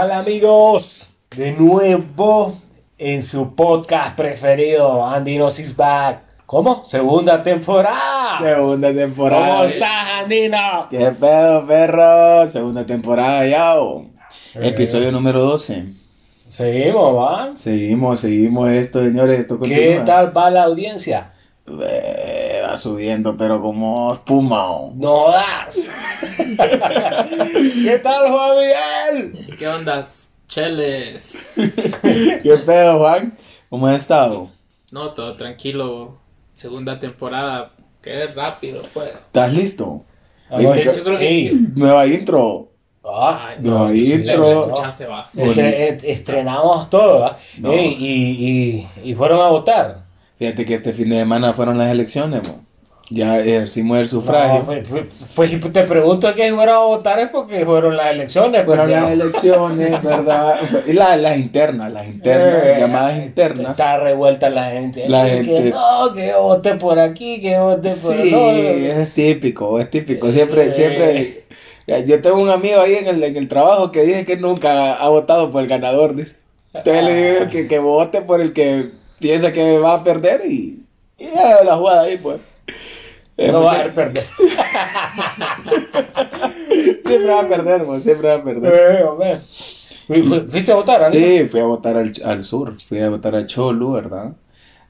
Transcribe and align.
tal 0.00 0.12
amigos? 0.12 1.10
De 1.36 1.52
nuevo 1.52 2.56
en 2.96 3.22
su 3.22 3.54
podcast 3.54 4.16
preferido, 4.16 5.04
Andinosis 5.04 5.76
Back. 5.76 6.22
¿Cómo? 6.46 6.82
Segunda 6.84 7.42
temporada. 7.42 8.38
Segunda 8.40 8.94
temporada. 8.94 9.56
¿Cómo 9.56 9.64
estás, 9.64 10.06
Andino? 10.22 10.86
¿Qué 10.88 11.10
pedo, 11.20 11.66
perro? 11.66 12.48
Segunda 12.48 12.86
temporada 12.86 13.46
ya. 13.46 13.74
Episodio 14.54 15.12
número 15.12 15.40
12. 15.40 15.88
Seguimos, 16.48 17.14
¿va? 17.14 17.50
Seguimos, 17.56 18.20
seguimos 18.20 18.70
esto, 18.70 19.02
señores. 19.02 19.40
Esto 19.40 19.60
¿Qué 19.60 19.68
continúa. 19.68 20.04
tal 20.06 20.34
va 20.34 20.50
la 20.50 20.62
audiencia? 20.62 21.30
Subiendo, 22.76 23.36
pero 23.36 23.60
como 23.60 24.12
espuma. 24.14 24.70
o. 24.70 24.92
No 24.94 25.30
das. 25.30 25.88
¿Qué 27.84 28.00
tal, 28.02 28.30
Juan 28.30 28.50
Miguel? 28.56 29.56
¿Qué 29.58 29.68
ondas, 29.68 30.36
cheles? 30.48 31.54
¿Qué 32.02 32.62
pedo, 32.66 32.98
Juan? 32.98 33.36
¿Cómo 33.68 33.86
has 33.86 34.02
estado? 34.02 34.48
No, 34.92 35.10
todo 35.10 35.32
tranquilo. 35.34 36.18
Segunda 36.52 36.98
temporada. 36.98 37.70
Qué 38.02 38.26
rápido 38.28 38.82
fue. 38.84 39.08
¿Estás 39.10 39.52
listo? 39.52 40.04
Ey, 40.50 40.64
yo 40.64 41.04
creo 41.04 41.18
que 41.18 41.28
ey, 41.28 41.48
sí. 41.50 41.68
Nueva 41.76 42.06
intro. 42.06 42.72
ah, 43.04 43.48
Ay, 43.50 43.56
no, 43.60 43.86
sí, 43.86 44.04
sí, 44.04 44.12
intro. 44.14 44.48
le- 44.48 44.54
le 44.54 44.60
escuchaste, 44.62 45.06
va. 45.06 45.30
estre- 45.32 45.88
est- 45.90 46.04
estrenamos 46.04 46.90
todo, 46.90 47.20
¿va? 47.20 47.36
No. 47.58 47.70
Ey, 47.72 47.86
y, 47.98 48.84
y, 49.04 49.10
y 49.10 49.14
fueron 49.14 49.40
a 49.40 49.46
votar. 49.48 50.04
Fíjate 50.38 50.64
que 50.64 50.74
este 50.74 50.92
fin 50.92 51.10
de 51.10 51.18
semana 51.20 51.52
fueron 51.52 51.78
las 51.78 51.90
elecciones, 51.92 52.42
mo. 52.48 52.64
Ya 53.12 53.40
ejercimos 53.40 53.98
el 53.98 54.08
sufragio. 54.08 54.60
No, 54.60 54.66
pues, 54.66 54.88
pues- 54.88 55.04
pues 55.34 55.50
si 55.50 55.58
te 55.58 55.82
pregunto 55.82 56.32
que 56.32 56.52
fueron 56.54 56.74
a 56.76 56.78
votar 56.78 57.18
es 57.18 57.28
porque 57.28 57.64
fueron 57.66 57.96
las 57.96 58.06
elecciones. 58.12 58.64
Fueron 58.64 58.88
pues, 58.88 59.00
las 59.00 59.10
elecciones, 59.10 60.02
¿verdad? 60.02 60.54
Y 60.86 60.92
la- 60.92 61.16
las 61.16 61.36
internas, 61.36 61.92
las 61.92 62.06
internas, 62.06 62.64
Eh, 62.64 62.76
llamadas 62.78 63.18
internas. 63.18 63.72
Está 63.72 63.96
revuelta 63.98 64.48
la 64.48 64.70
gente. 64.70 65.08
La 65.08 65.24
Que 65.24 65.30
gente- 65.42 65.70
no, 65.70 66.12
que 66.14 66.34
vote 66.34 66.74
por 66.76 67.00
aquí, 67.00 67.40
que 67.40 67.58
vote 67.58 67.90
por 68.00 68.14
Sí, 68.14 68.30
no. 68.30 68.50
es 68.50 69.12
típico, 69.12 69.80
es 69.80 69.90
típico. 69.90 70.30
Siempre, 70.30 70.66
Eh. 70.68 70.72
siempre. 70.72 71.44
Yo 72.06 72.22
tengo 72.22 72.40
un 72.40 72.50
amigo 72.50 72.80
ahí 72.80 72.94
en 72.94 73.08
el, 73.08 73.24
en 73.24 73.36
el 73.36 73.48
trabajo 73.48 73.90
que 73.90 74.02
dice 74.02 74.24
que 74.24 74.36
nunca 74.36 74.94
ha 74.94 75.08
votado 75.08 75.50
por 75.50 75.62
el 75.62 75.68
ganador. 75.68 76.14
Dice. 76.14 76.36
Entonces 76.72 77.02
le 77.02 77.32
digo 77.32 77.50
que, 77.50 77.66
que 77.66 77.78
vote 77.80 78.22
por 78.22 78.40
el 78.40 78.52
que 78.52 78.90
piensa 79.18 79.52
que 79.52 79.78
va 79.78 79.94
a 79.94 80.04
perder 80.04 80.42
y, 80.46 80.84
y 81.18 81.24
ya 81.34 81.64
la 81.64 81.74
jugada 81.76 82.02
ahí, 82.02 82.16
pues. 82.16 82.36
No 83.48 83.62
va 83.62 83.80
a 83.80 83.84
perder. 83.92 84.24
Siempre 87.02 87.28
va 87.28 87.40
a 87.40 87.48
perder, 87.48 88.00
siempre 88.00 88.28
va 88.28 88.34
a 88.34 88.44
perder. 88.44 89.04
Eh, 89.20 89.40
¿Fuiste 90.48 90.72
a 90.72 90.76
votar? 90.76 91.08
Sí, 91.10 91.46
fui 91.48 91.60
a 91.60 91.64
votar 91.64 91.96
al, 91.96 92.12
al 92.24 92.44
sur, 92.44 92.80
fui 92.80 93.00
a 93.00 93.10
votar 93.10 93.34
a 93.34 93.46
Cholu, 93.46 93.92
¿verdad? 93.92 94.32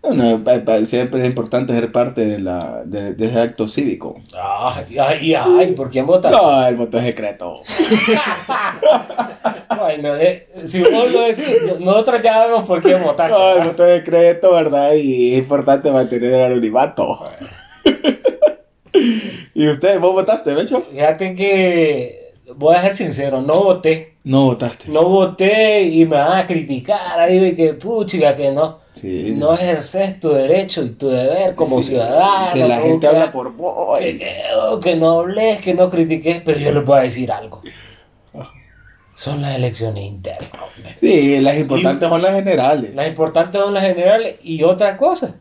Bueno, 0.03 0.43
siempre 0.87 1.21
es 1.21 1.27
importante 1.27 1.75
ser 1.75 1.93
parte 1.93 2.25
de, 2.25 2.39
la, 2.39 2.83
de, 2.85 3.13
de 3.13 3.27
ese 3.27 3.39
acto 3.39 3.69
cívico. 3.69 4.21
Ay, 4.35 4.97
ay, 4.99 5.35
ay, 5.35 5.73
¿por 5.73 5.91
quién 5.91 6.07
votaste? 6.07 6.37
No, 6.37 6.67
el 6.67 6.77
voto 6.77 6.99
es 6.99 7.05
secreto. 7.05 7.61
Bueno, 9.81 10.15
eh, 10.17 10.47
si 10.67 10.83
vos 10.83 11.11
lo 11.11 11.23
decís, 11.23 11.47
nosotros 11.81 12.21
ya 12.21 12.35
sabemos 12.35 12.69
por 12.69 12.83
quién 12.83 13.03
votaste. 13.03 13.33
No, 13.33 13.53
el 13.53 13.69
voto 13.69 13.87
es 13.87 14.01
secreto, 14.01 14.53
¿verdad? 14.53 14.93
Y 14.93 15.33
es 15.33 15.39
importante 15.39 15.91
mantener 15.91 16.35
el 16.35 16.43
anonimato. 16.43 17.25
¿Y 19.55 19.69
usted, 19.69 19.99
vos 20.01 20.13
votaste, 20.13 20.55
Becho? 20.55 20.83
Fíjate 20.91 21.35
que 21.35 22.35
voy 22.57 22.75
a 22.75 22.83
ser 22.83 22.97
sincero, 22.97 23.41
no 23.41 23.63
voté. 23.65 24.17
No 24.25 24.45
votaste. 24.47 24.89
No 24.91 25.05
voté 25.09 25.83
y 25.83 26.05
me 26.05 26.17
van 26.19 26.39
a 26.41 26.47
criticar 26.47 27.19
ahí 27.19 27.39
de 27.39 27.55
que, 27.55 27.75
puchiga, 27.75 28.35
que 28.37 28.51
no. 28.53 28.81
Sí. 29.01 29.33
No 29.37 29.55
ejerces 29.55 30.21
tu 30.21 30.29
derecho 30.31 30.83
y 30.85 30.91
tu 30.91 31.09
deber 31.09 31.55
como 31.55 31.79
Sí, 31.83 31.91
ciudadano. 31.91 32.53
Que 32.53 32.69
la 32.69 32.81
gente 32.81 33.01
que- 33.01 33.07
habla 33.07 33.33
por 33.33 33.55
vos. 33.55 33.99
que, 34.83 34.97
no 34.97 35.21
hables, 35.21 35.59
que 35.63 35.73
no 35.75 35.89
critiques, 35.89 36.43
pero 36.45 36.59
yo 36.59 36.73
les 36.73 36.85
voy 36.85 36.99
a 36.99 37.03
decir 37.03 37.33
algo. 37.33 37.63
Son 39.15 39.41
las 39.43 39.57
elecciones 39.57 40.05
internas, 40.05 40.51
hombre. 40.53 40.95
Sí, 40.97 41.41
las 41.41 41.59
importantes 41.59 42.09
son 42.09 42.23
las 42.23 42.35
generales. 42.35 42.95
Las 42.95 43.07
importantes 43.09 43.61
son 43.61 43.75
las 43.75 43.83
generales 43.85 44.37
y 44.43 44.63
otra 44.63 44.97
cosa. 44.97 45.37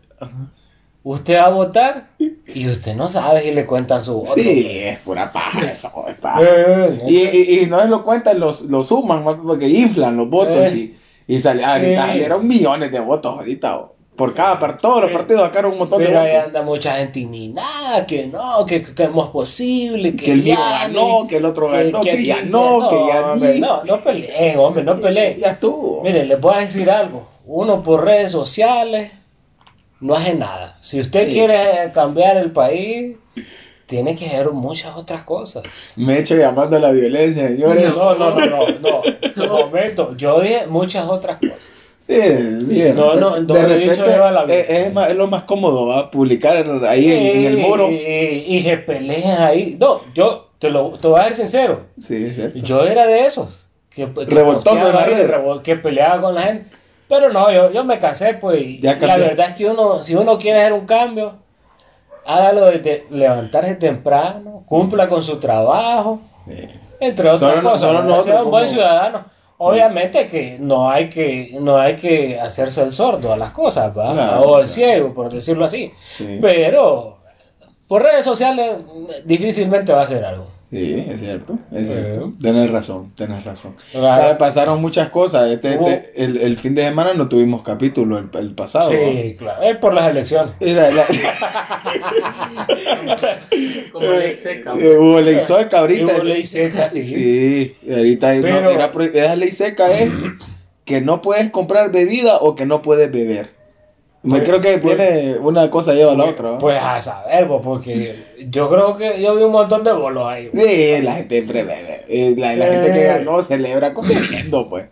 Usted 1.03 1.37
va 1.37 1.45
a 1.45 1.49
votar 1.49 2.09
y 2.53 2.67
usted 2.67 2.93
no 2.95 3.07
sabe 3.07 3.41
si 3.41 3.51
le 3.51 3.65
cuentan 3.65 4.03
su 4.03 4.15
voto. 4.15 4.33
Sí, 4.35 4.67
es 4.83 4.99
pura 4.99 5.31
paja 5.31 5.71
eso, 5.71 5.91
es 6.09 6.15
paja. 6.15 6.41
Eh, 6.43 6.97
Y, 7.07 7.17
y, 7.17 7.59
y 7.61 7.65
no 7.67 7.83
lo 7.85 8.03
cuentan, 8.03 8.39
los, 8.39 8.63
los 8.63 8.87
suman, 8.87 9.23
más 9.23 9.35
porque 9.35 9.67
inflan 9.69 10.17
los 10.17 10.29
votos 10.29 10.57
Eh. 10.57 10.93
y, 11.27 11.35
y 11.35 11.39
sale, 11.39 11.63
ahorita 11.63 11.91
Eh. 11.91 11.95
salieron 11.95 12.47
millones 12.47 12.91
de 12.91 12.99
votos 12.99 13.33
ahorita. 13.37 13.77
o. 13.77 13.95
Por 14.17 14.33
cada 14.33 14.59
par- 14.59 14.77
todos 14.77 15.01
los 15.03 15.11
partidos 15.13 15.43
sacaron 15.43 15.71
un 15.71 15.77
montón 15.77 15.99
de 15.99 16.07
Pero 16.07 16.19
ahí 16.19 16.31
votos. 16.33 16.45
anda 16.47 16.61
mucha 16.63 16.95
gente 16.97 17.21
indignada, 17.21 18.05
que 18.05 18.27
no, 18.27 18.65
que, 18.65 18.81
que, 18.81 18.93
que 18.93 19.07
no 19.07 19.23
es 19.23 19.29
posible, 19.29 20.13
que, 20.17 20.25
Que 20.25 20.31
el 20.33 20.43
mío 20.43 20.55
ya 20.55 20.79
ganó, 20.79 21.25
que 21.29 21.37
el 21.37 21.45
otro 21.45 21.69
ganó, 21.69 22.01
que 22.01 22.25
ya 22.25 22.35
que- 22.41 22.45
no, 22.47 22.89
que 22.89 22.95
ya 23.07 23.31
hombre, 23.31 23.59
no, 23.59 23.83
no 23.85 24.01
peleen, 24.01 24.59
hombre, 24.59 24.83
no 24.83 24.99
peleen. 24.99 25.39
Ya 25.39 25.51
estuvo. 25.51 26.01
Mire, 26.03 26.25
les 26.25 26.37
voy 26.41 26.53
a 26.55 26.57
decir 26.59 26.91
algo. 26.91 27.29
Uno 27.45 27.81
por 27.81 28.03
redes 28.03 28.33
sociales 28.33 29.13
no 30.01 30.15
hace 30.15 30.33
nada. 30.35 30.77
Si 30.81 30.99
usted 30.99 31.27
Sí. 31.27 31.33
quiere 31.33 31.91
cambiar 31.93 32.37
el 32.37 32.51
país, 32.51 33.15
tiene 33.85 34.15
que 34.15 34.25
hacer 34.27 34.51
muchas 34.51 34.95
otras 34.95 35.23
cosas. 35.23 35.93
Me 35.97 36.15
he 36.15 36.19
hecho 36.19 36.35
llamando 36.35 36.77
a 36.77 36.79
la 36.79 36.91
violencia, 36.91 37.47
señores. 37.47 37.89
No, 37.95 38.15
no, 38.15 38.35
no, 38.35 38.45
no, 38.45 38.67
no. 38.79 39.01
Un 39.43 39.49
momento. 39.65 40.15
Yo 40.15 40.39
dije 40.41 40.67
muchas 40.67 41.05
otras 41.07 41.37
cosas. 41.37 41.97
Sí, 42.07 42.15
sí, 42.15 42.75
de 42.81 42.93
No, 42.93 43.15
no, 43.15 43.39
no, 43.39 43.53
de 43.53 43.59
he 43.59 43.67
repente 43.67 43.95
yo 43.97 44.25
a 44.25 44.31
la 44.31 44.41
es, 44.41 44.47
violencia. 44.47 44.79
es 44.79 44.93
más- 44.93 45.09
es 45.09 45.15
lo 45.15 45.27
más 45.27 45.43
cómodo, 45.43 45.87
¿va? 45.87 46.09
Publicar 46.09 46.57
ahí 46.87 47.05
en, 47.11 47.37
en 47.37 47.45
el 47.45 47.57
muro. 47.57 47.89
Y, 47.91 47.95
y- 47.95 48.45
y 48.57 48.63
se 48.63 48.77
pelean 48.77 49.43
ahí. 49.43 49.77
No, 49.79 50.01
yo 50.15 50.49
te, 50.59 50.69
lo, 50.71 50.91
te 50.97 51.07
voy 51.07 51.19
a 51.19 51.23
ser 51.25 51.35
sincero. 51.35 51.85
Sí, 51.97 52.15
es. 52.35 52.53
Yo 52.63 52.83
era 52.83 53.05
de 53.05 53.25
esos. 53.27 53.67
Que, 53.89 54.11
que 54.11 54.25
Revoltoso 54.25 54.87
en 54.89 54.95
la 54.95 55.05
red. 55.05 55.61
que 55.63 55.75
peleaba 55.75 56.19
con 56.21 56.33
la 56.35 56.41
gente. 56.43 56.71
Pero 57.09 57.29
no, 57.29 57.51
yo, 57.51 57.71
yo 57.71 57.83
me 57.83 57.97
cansé, 57.99 58.35
pues. 58.35 58.61
y 58.61 58.79
Ya 58.79 58.95
la 58.95 59.17
verdad 59.17 59.47
es 59.49 59.55
que 59.55 59.65
uno, 59.67 60.01
si 60.03 60.15
uno 60.15 60.37
quiere 60.37 60.59
hacer 60.61 60.73
un 60.73 60.85
cambio, 60.85 61.33
hágalo 62.25 62.67
desde 62.67 63.05
levantarse 63.09 63.75
temprano, 63.75 64.63
cumpla 64.67 65.09
con 65.09 65.21
su 65.23 65.37
trabajo, 65.39 66.19
Sí. 66.47 66.67
entre 66.99 67.29
otras 67.29 67.51
Solo 67.55 67.63
cosas. 67.63 67.81
solo 67.81 67.93
¿no? 68.03 68.09
nosotros 68.09 68.25
sea 68.25 68.43
un 68.43 68.51
buen 68.51 68.63
como- 68.65 68.73
ciudadano. 68.75 69.25
Obviamente 69.61 70.25
que 70.27 70.57
no 70.57 70.89
hay 70.89 71.09
que 71.09 71.57
no 71.59 71.77
hay 71.77 71.97
que 71.97 72.39
hacerse 72.39 72.81
el 72.81 72.93
sordo 72.93 73.33
a 73.33 73.37
las 73.37 73.51
cosas, 73.51 73.93
o 73.97 74.01
el 74.09 74.15
claro. 74.15 74.65
ciego, 74.67 75.13
por 75.13 75.29
decirlo 75.29 75.65
así. 75.65 75.91
Sí. 76.15 76.37
Pero 76.39 77.17
por 77.87 78.03
redes 78.03 78.23
sociales 78.23 78.75
difícilmente 79.25 79.91
va 79.91 80.01
a 80.01 80.03
hacer 80.05 80.23
algo. 80.23 80.45
Sí, 80.71 81.03
es 81.09 81.19
cierto, 81.19 81.57
es 81.71 81.87
Sí. 81.87 81.93
cierto. 81.93 82.33
Tienes 82.39 82.69
razón, 82.69 83.11
tienes 83.15 83.43
razón. 83.43 83.75
Claro. 83.91 84.37
Pasaron 84.37 84.79
muchas 84.79 85.09
cosas. 85.09 85.49
Este, 85.49 85.73
este- 85.73 86.11
el, 86.23 86.37
el 86.37 86.57
fin 86.57 86.75
de 86.75 86.83
semana 86.83 87.15
no 87.15 87.27
tuvimos 87.27 87.63
capítulo 87.63 88.19
el, 88.19 88.29
el 88.37 88.53
pasado. 88.53 88.91
Sí, 88.91 89.35
claro. 89.35 89.63
Es 89.63 89.77
por 89.77 89.95
las 89.95 90.07
elecciones. 90.07 90.53
¿no? 90.61 90.67
La- 90.67 90.91
la- 90.91 91.05
Como 93.91 94.05
ley 94.11 94.35
seca. 94.35 94.73
eh, 94.77 94.97
hubo 94.97 95.19
ley 95.21 95.39
seca 95.39 95.79
ahorita. 95.79 96.05
hubo 96.05 96.23
ley 96.23 96.45
seca, 96.45 96.89
sí. 96.89 97.03
Sí, 97.03 97.75
y 97.81 97.91
ahorita 97.93 98.33
no, 98.35 98.41
Pero- 98.43 98.69
era 98.69 98.91
pro- 98.91 99.03
esa 99.05 99.35
ley 99.35 99.51
seca 99.51 99.89
es 99.99 100.11
que 100.85 101.01
no 101.01 101.21
puedes 101.21 101.49
comprar 101.51 101.91
bebida 101.91 102.37
o 102.37 102.55
que 102.55 102.65
no 102.65 102.81
puedes 102.81 103.11
beber. 103.11 103.58
Me 104.21 104.31
Pues- 104.31 104.43
creo 104.43 104.59
que 104.61 104.77
pues- 104.79 104.97
tiene 104.97 105.37
una 105.37 105.69
cosa 105.71 105.93
lleva 105.93 106.11
a 106.11 106.15
la 106.15 106.25
otra. 106.25 106.51
¿va? 106.51 106.57
Pues 106.57 106.81
a 106.83 107.01
saber, 107.01 107.47
pues, 107.47 107.61
porque 107.63 108.15
yo 108.49 108.69
creo 108.69 108.97
que 108.97 109.21
yo 109.21 109.35
vi 109.35 109.43
un 109.43 109.51
montón 109.51 109.83
de 109.83 109.93
bolos 109.93 110.25
ahí. 110.27 110.49
Sí, 110.53 111.01
la 111.01 111.13
gente. 111.13 111.45
Eh, 112.09 112.35
La, 112.37 112.55
la 112.55 112.65
gente 112.65 112.91
que 112.91 113.01
Eh. 113.05 113.07
ganó 113.07 113.41
celebra 113.41 113.93
comiendo, 113.93 114.69
pues. 114.69 114.87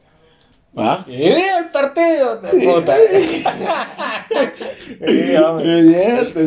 ¿Va? 0.78 1.04
Y 1.08 1.24
el 1.24 1.36
partido 1.74 2.36
de 2.38 2.50
puta. 2.66 2.96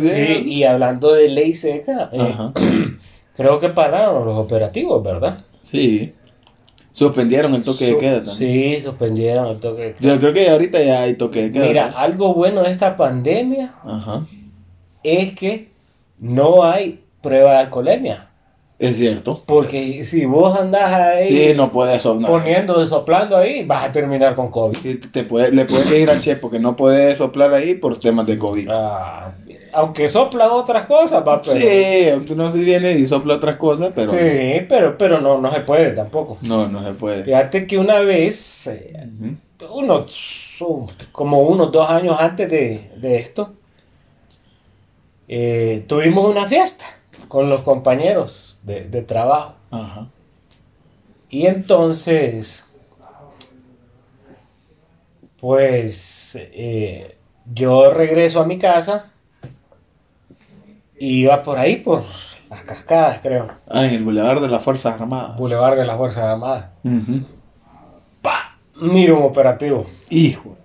Sí, 0.00 0.42
y 0.46 0.64
hablando 0.64 1.12
de 1.12 1.28
ley 1.28 1.52
seca, 1.52 2.08
eh, 2.12 2.34
creo 3.36 3.60
que 3.60 3.68
pararon 3.70 4.24
los 4.24 4.38
operativos, 4.38 5.02
¿verdad? 5.02 5.38
Sí. 5.62 6.14
Suspendieron 6.92 7.54
el 7.54 7.62
toque 7.62 7.86
de 7.86 7.98
queda 7.98 8.24
también. 8.24 8.74
Sí, 8.76 8.82
suspendieron 8.82 9.46
el 9.48 9.60
toque 9.60 9.82
de 9.82 9.94
queda. 9.94 10.12
Yo 10.14 10.20
creo 10.20 10.32
que 10.32 10.50
ahorita 10.50 10.82
ya 10.82 11.02
hay 11.02 11.14
toque 11.14 11.42
de 11.42 11.52
queda. 11.52 11.66
Mira, 11.66 11.90
¿no? 11.90 11.98
algo 11.98 12.34
bueno 12.34 12.62
de 12.62 12.70
esta 12.70 12.96
pandemia 12.96 13.74
Ajá. 13.84 14.26
es 15.02 15.32
que 15.34 15.70
no 16.18 16.64
hay 16.64 17.04
prueba 17.20 17.52
de 17.52 17.58
alcoholemia. 17.58 18.26
Es 18.78 18.96
cierto. 18.96 19.42
Porque 19.46 20.02
si 20.04 20.24
vos 20.24 20.58
andás 20.58 20.90
ahí 20.90 21.28
Sí, 21.28 21.52
no 21.54 21.70
puedes 21.70 22.02
poniendo, 22.02 22.84
soplando 22.86 23.36
ahí, 23.36 23.62
vas 23.64 23.84
a 23.84 23.92
terminar 23.92 24.34
con 24.34 24.50
COVID. 24.50 24.78
Sí, 24.78 24.94
te 24.96 25.22
puede, 25.22 25.52
le 25.52 25.66
puedes 25.66 25.88
decir 25.88 26.08
al 26.08 26.20
chef 26.20 26.40
porque 26.40 26.58
no 26.58 26.76
puedes 26.76 27.18
soplar 27.18 27.52
ahí 27.52 27.74
por 27.74 28.00
temas 28.00 28.26
de 28.26 28.38
COVID. 28.38 28.68
Ah. 28.70 29.34
Aunque 29.72 30.08
soplan 30.08 30.50
otras 30.50 30.86
cosas, 30.86 31.22
va, 31.26 31.40
pero... 31.42 31.56
Sí, 31.58 32.08
aunque 32.10 32.32
uno 32.32 32.50
sí 32.50 32.62
viene 32.64 32.92
y 32.92 33.06
sopla 33.06 33.34
otras 33.34 33.56
cosas, 33.56 33.92
pero 33.94 34.10
Sí, 34.10 34.66
pero, 34.68 34.96
pero 34.98 35.20
no, 35.20 35.40
no 35.40 35.50
se 35.52 35.60
puede 35.60 35.92
tampoco. 35.92 36.38
no, 36.42 36.68
no 36.68 36.84
se 36.84 36.94
puede. 36.94 37.24
Fíjate 37.24 37.66
que 37.66 37.78
una 37.78 38.00
vez, 38.00 38.66
eh, 38.66 39.08
unos, 39.70 40.58
como 41.12 41.40
unos 41.40 41.70
dos 41.72 41.88
años 41.90 42.16
antes 42.18 42.48
de, 42.50 42.90
de 42.96 43.16
esto, 43.16 43.54
eh, 45.28 45.84
tuvimos 45.86 46.26
una 46.26 46.46
fiesta 46.46 46.84
con 47.28 47.48
los 47.48 47.62
compañeros 47.62 48.60
de, 48.64 48.82
de 48.84 49.02
trabajo. 49.02 49.54
Ajá. 49.70 50.08
Y 51.28 51.46
entonces, 51.46 52.68
pues 55.40 56.36
eh, 56.36 57.16
yo 57.52 57.92
regreso 57.92 58.40
a 58.40 58.46
mi 58.46 58.58
casa 58.58 59.12
y 61.00 61.22
iba 61.22 61.42
por 61.42 61.58
ahí, 61.58 61.76
por 61.76 62.02
las 62.50 62.62
cascadas, 62.62 63.18
creo. 63.22 63.48
Ah, 63.68 63.86
en 63.86 63.94
el 63.94 64.04
Boulevard 64.04 64.40
de 64.40 64.48
las 64.48 64.62
Fuerzas 64.62 65.00
Armadas. 65.00 65.36
Boulevard 65.38 65.76
de 65.76 65.86
las 65.86 65.96
Fuerzas 65.96 66.24
Armadas. 66.24 66.66
Ujú. 66.84 67.22
¡Pa! 68.22 68.58
Miro 68.76 69.18
un 69.18 69.24
operativo. 69.24 69.86
Hijo. 70.10 70.56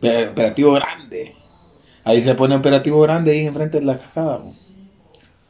Pe- 0.00 0.28
Operativo 0.28 0.72
grande. 0.72 1.36
Ahí 2.04 2.22
se 2.22 2.34
pone 2.34 2.56
operativo 2.56 3.00
grande 3.02 3.32
ahí 3.32 3.46
enfrente 3.46 3.80
de 3.80 3.86
la 3.86 3.98
cascada. 3.98 4.38
bo. 4.38 4.54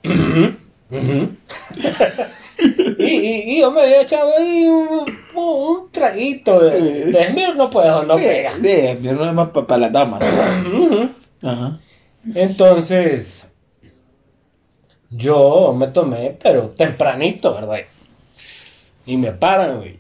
Ujú. 0.04 0.54
y, 2.98 3.04
y, 3.04 3.56
y 3.56 3.60
yo 3.60 3.70
me 3.70 3.82
había 3.82 4.02
echado 4.02 4.30
ahí 4.36 4.66
un, 4.66 5.06
un 5.34 5.90
traguito 5.92 6.58
de, 6.60 7.06
de 7.06 7.26
Smirnoff, 7.28 7.70
pues 7.72 7.86
no 8.06 8.16
pega. 8.16 8.56
De, 8.58 8.98
mi 9.00 9.08
hermano 9.08 9.30
es 9.30 9.34
más 9.36 9.48
para 9.64 9.78
las 9.78 9.92
damas. 9.92 10.22
Ajá. 11.42 11.78
Entonces, 12.34 13.49
yo 15.10 15.74
me 15.76 15.88
tomé, 15.88 16.36
pero 16.42 16.68
tempranito, 16.70 17.54
¿verdad? 17.54 17.78
Y 19.06 19.16
me 19.16 19.32
paran, 19.32 19.78
güey. 19.78 19.98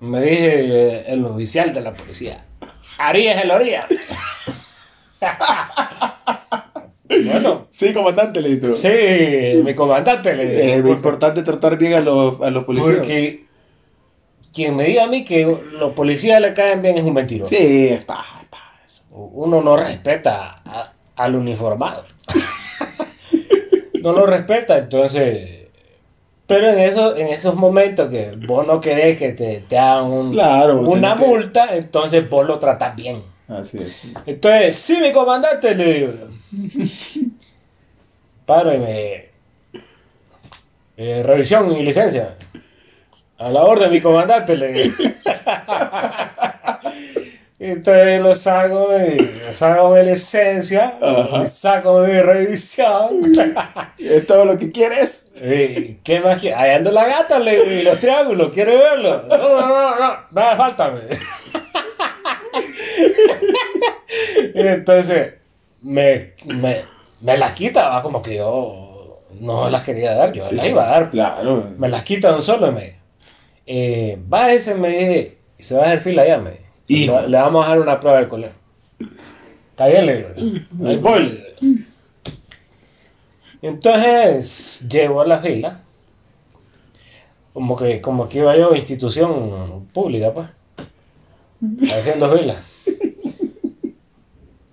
Me 0.00 0.20
dije 0.20 0.60
eh, 0.60 1.04
el 1.08 1.24
oficial 1.24 1.72
de 1.72 1.80
la 1.80 1.92
policía. 1.92 2.44
Arias 2.98 3.42
el 3.42 3.50
orilla. 3.50 3.86
bueno, 7.08 7.66
Sí, 7.70 7.92
comandante, 7.92 8.40
le 8.40 8.56
dijo. 8.56 8.72
sí, 8.72 9.62
mi 9.64 9.74
comandante 9.74 10.34
le 10.34 10.48
dije. 10.48 10.78
Es 10.78 10.86
importante 10.86 11.42
tratar 11.42 11.76
bien 11.78 11.94
a 11.94 12.00
los, 12.00 12.40
a 12.40 12.50
los 12.50 12.64
policías. 12.64 12.96
Porque 12.96 13.46
quien 14.52 14.76
me 14.76 14.84
diga 14.84 15.04
a 15.04 15.08
mí 15.08 15.24
que 15.24 15.44
los 15.72 15.92
policías 15.92 16.40
le 16.40 16.52
caen 16.54 16.82
bien 16.82 16.98
es 16.98 17.04
un 17.04 17.14
mentiroso. 17.14 17.48
Sí, 17.54 17.88
es 17.88 18.04
paja, 18.04 18.40
es 18.42 18.48
paja. 18.48 18.74
Uno 19.10 19.62
no 19.62 19.76
respeta 19.76 20.62
a- 20.64 20.92
al 21.16 21.36
uniformado. 21.36 22.04
No 24.02 24.12
lo 24.12 24.26
respeta, 24.26 24.78
entonces. 24.78 25.64
Pero 26.46 26.68
en, 26.68 26.78
eso, 26.78 27.16
en 27.16 27.28
esos 27.28 27.56
momentos 27.56 28.08
que 28.08 28.32
vos 28.46 28.66
no 28.66 28.80
querés 28.80 29.18
que 29.18 29.32
te, 29.32 29.64
te 29.68 29.78
hagan 29.78 30.06
un- 30.06 30.32
Claro, 30.32 30.80
una 30.82 31.16
que- 31.16 31.26
multa, 31.26 31.74
entonces 31.76 32.28
vos 32.30 32.46
lo 32.46 32.58
tratás 32.58 32.94
bien. 32.94 33.22
Así 33.48 33.78
es. 33.78 34.12
Entonces, 34.26 34.76
sí, 34.76 34.98
mi 35.00 35.12
comandante, 35.12 35.74
le 35.74 35.92
digo. 35.92 36.12
Paro 38.46 38.72
y 38.74 38.78
me. 38.78 39.26
eh, 40.96 41.22
revisión 41.24 41.72
y 41.76 41.82
licencia. 41.82 42.36
A 43.38 43.50
la 43.50 43.62
orden, 43.64 43.90
mi 43.90 44.00
comandante, 44.00 44.56
le 44.56 44.72
digo. 44.72 44.94
Entonces 47.72 48.20
lo 48.20 48.34
saco, 48.34 48.88
y 48.96 49.30
saco 49.52 49.90
mi 49.90 50.04
licencia, 50.04 50.98
Ajá. 51.00 51.42
y 51.42 51.46
saco 51.46 52.00
mi 52.00 52.20
revisión. 52.20 53.22
Es 53.98 54.26
todo 54.26 54.44
lo 54.44 54.58
que 54.58 54.70
quieres. 54.70 55.24
Y, 55.34 55.94
¿Qué 56.04 56.20
más 56.20 56.38
quiere? 56.38 56.54
Ahí 56.54 56.70
anda 56.72 56.92
la 56.92 57.06
gata 57.06 57.38
le 57.38 57.82
los 57.82 57.98
triángulos, 57.98 58.52
¿quiere 58.52 58.76
verlo? 58.76 59.24
No, 59.28 59.36
no, 59.36 59.60
no, 59.60 59.96
no, 59.96 60.16
nada 60.30 60.56
falta. 60.56 60.90
me. 60.90 61.00
Y 64.54 64.60
entonces 64.68 65.34
me, 65.82 66.34
me, 66.44 66.84
me 67.20 67.38
las 67.38 67.52
quita, 67.52 67.88
va, 67.88 68.02
como 68.02 68.22
que 68.22 68.36
yo 68.36 69.22
no 69.40 69.68
las 69.68 69.82
quería 69.82 70.14
dar, 70.14 70.32
yo 70.32 70.50
las 70.52 70.66
iba 70.66 70.84
a 70.84 70.90
dar. 70.90 71.10
Claro. 71.10 71.70
Me 71.78 71.88
las 71.88 72.02
quita 72.02 72.34
un 72.34 72.42
solo 72.42 72.68
y 72.68 72.72
me 72.72 72.96
eh, 73.66 74.18
va 74.32 74.52
ese, 74.52 74.74
me 74.74 75.32
se 75.58 75.74
va 75.74 75.82
a 75.82 75.86
hacer 75.86 76.00
fila 76.00 76.22
allá, 76.22 76.38
me 76.38 76.65
Hijo. 76.88 77.20
Le, 77.20 77.28
le 77.28 77.36
vamos 77.36 77.64
a 77.64 77.70
dar 77.70 77.80
una 77.80 78.00
prueba 78.00 78.18
del 78.18 78.28
colegio. 78.28 78.56
Está 79.70 79.86
bien, 79.88 80.06
le 80.06 80.16
digo. 80.16 80.28
Ahí 80.86 80.96
voy, 80.96 81.22
le 81.22 81.30
digo. 81.60 81.84
Entonces, 83.62 84.86
llego 84.88 85.20
a 85.20 85.26
la 85.26 85.38
fila. 85.38 85.80
Como 87.52 87.76
que, 87.76 88.00
como 88.00 88.28
que 88.28 88.38
iba 88.38 88.56
yo 88.56 88.72
a 88.72 88.78
institución 88.78 89.86
pública, 89.92 90.32
pues. 90.32 90.48
Haciendo 91.92 92.30
fila. 92.36 92.54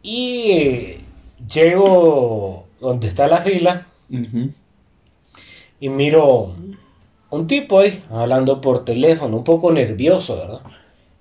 Y 0.04 0.52
eh, 0.52 1.02
llego 1.48 2.68
donde 2.80 3.08
está 3.08 3.28
la 3.28 3.38
fila 3.38 3.88
y 5.80 5.90
miro 5.90 6.54
un 7.30 7.48
tipo 7.48 7.80
ahí 7.80 8.04
hablando 8.12 8.60
por 8.60 8.84
teléfono, 8.86 9.38
un 9.38 9.44
poco 9.44 9.72
nervioso, 9.72 10.38
¿verdad? 10.38 10.62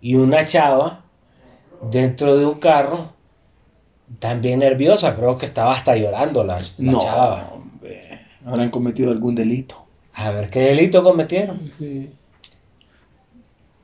Y 0.02 0.16
una 0.16 0.44
chava 0.44 1.04
dentro 1.90 2.36
de 2.36 2.44
un 2.44 2.58
carro, 2.58 3.06
también 4.18 4.58
nerviosa, 4.58 5.14
creo 5.16 5.38
que 5.38 5.46
estaba 5.46 5.72
hasta 5.72 5.96
llorando 5.96 6.44
la, 6.44 6.58
la 6.58 6.92
No, 6.92 7.02
chava. 7.02 7.48
hombre. 7.54 8.20
Habrán 8.44 8.68
cometido 8.70 9.10
algún 9.12 9.34
delito. 9.36 9.86
A 10.14 10.30
ver 10.30 10.50
qué 10.50 10.60
delito 10.60 11.02
cometieron. 11.02 11.60
Sí. 11.78 12.10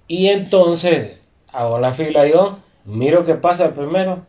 Y 0.08 0.26
entonces 0.26 1.18
hago 1.52 1.78
la 1.78 1.92
fila 1.94 2.26
yo, 2.26 2.58
miro 2.84 3.24
qué 3.24 3.34
pasa 3.34 3.72
primero. 3.72 4.26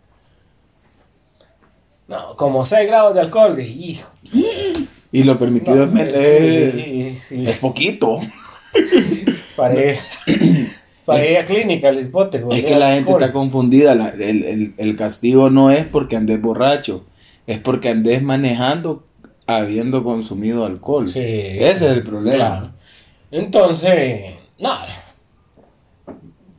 No, 2.08 2.36
como 2.36 2.66
6 2.66 2.88
grados 2.88 3.14
de 3.14 3.22
alcohol, 3.22 3.56
dije, 3.56 3.72
hijo. 3.80 4.10
Y 5.12 5.24
lo 5.24 5.40
permitido 5.40 5.86
es, 5.86 5.92
es, 6.14 6.74
Sí, 6.74 7.14
sí, 7.16 7.44
es 7.48 7.58
poquito. 7.58 8.20
para 9.56 9.74
ir, 9.86 9.96
para 11.18 11.46
clínica, 11.46 11.90
el 11.90 12.00
hipote. 12.02 12.44
Es 12.52 12.66
que 12.66 12.76
la 12.76 12.92
gente 12.94 13.12
está 13.12 13.32
confundida. 13.34 13.96
la- 13.96 14.10
el, 14.10 14.44
el- 14.44 14.74
el 14.78 14.96
castigo 14.96 15.50
no 15.50 15.72
es 15.72 15.86
porque 15.86 16.16
andes 16.16 16.42
borracho, 16.42 17.06
es 17.48 17.60
porque 17.60 17.90
andes 17.90 18.22
manejando 18.24 19.06
habiendo 19.48 20.04
consumido 20.04 20.66
alcohol. 20.66 21.10
Sí. 21.10 21.20
Ese 21.20 21.72
es 21.72 21.82
el 21.98 22.04
problema. 22.04 22.36
Claro. 22.38 22.72
Entonces, 23.32 24.34
nada. 24.60 24.88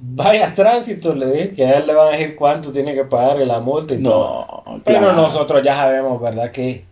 Vaya 0.02 0.54
tránsito, 0.54 1.14
le 1.14 1.26
dije 1.30 1.48
que 1.52 1.66
a 1.66 1.78
él 1.78 1.86
le 1.86 1.94
van 1.94 2.08
a 2.08 2.16
decir 2.16 2.34
cuánto 2.34 2.72
tiene 2.72 2.94
que 2.94 3.04
pagar 3.04 3.36
la 3.38 3.60
multa 3.60 3.94
y 3.94 4.02
todo. 4.02 4.62
No, 4.66 4.80
Pero 4.84 4.98
claro. 5.00 5.12
nosotros 5.14 5.62
ya 5.62 5.76
sabemos, 5.76 6.20
¿verdad? 6.22 6.50
Que 6.50 6.84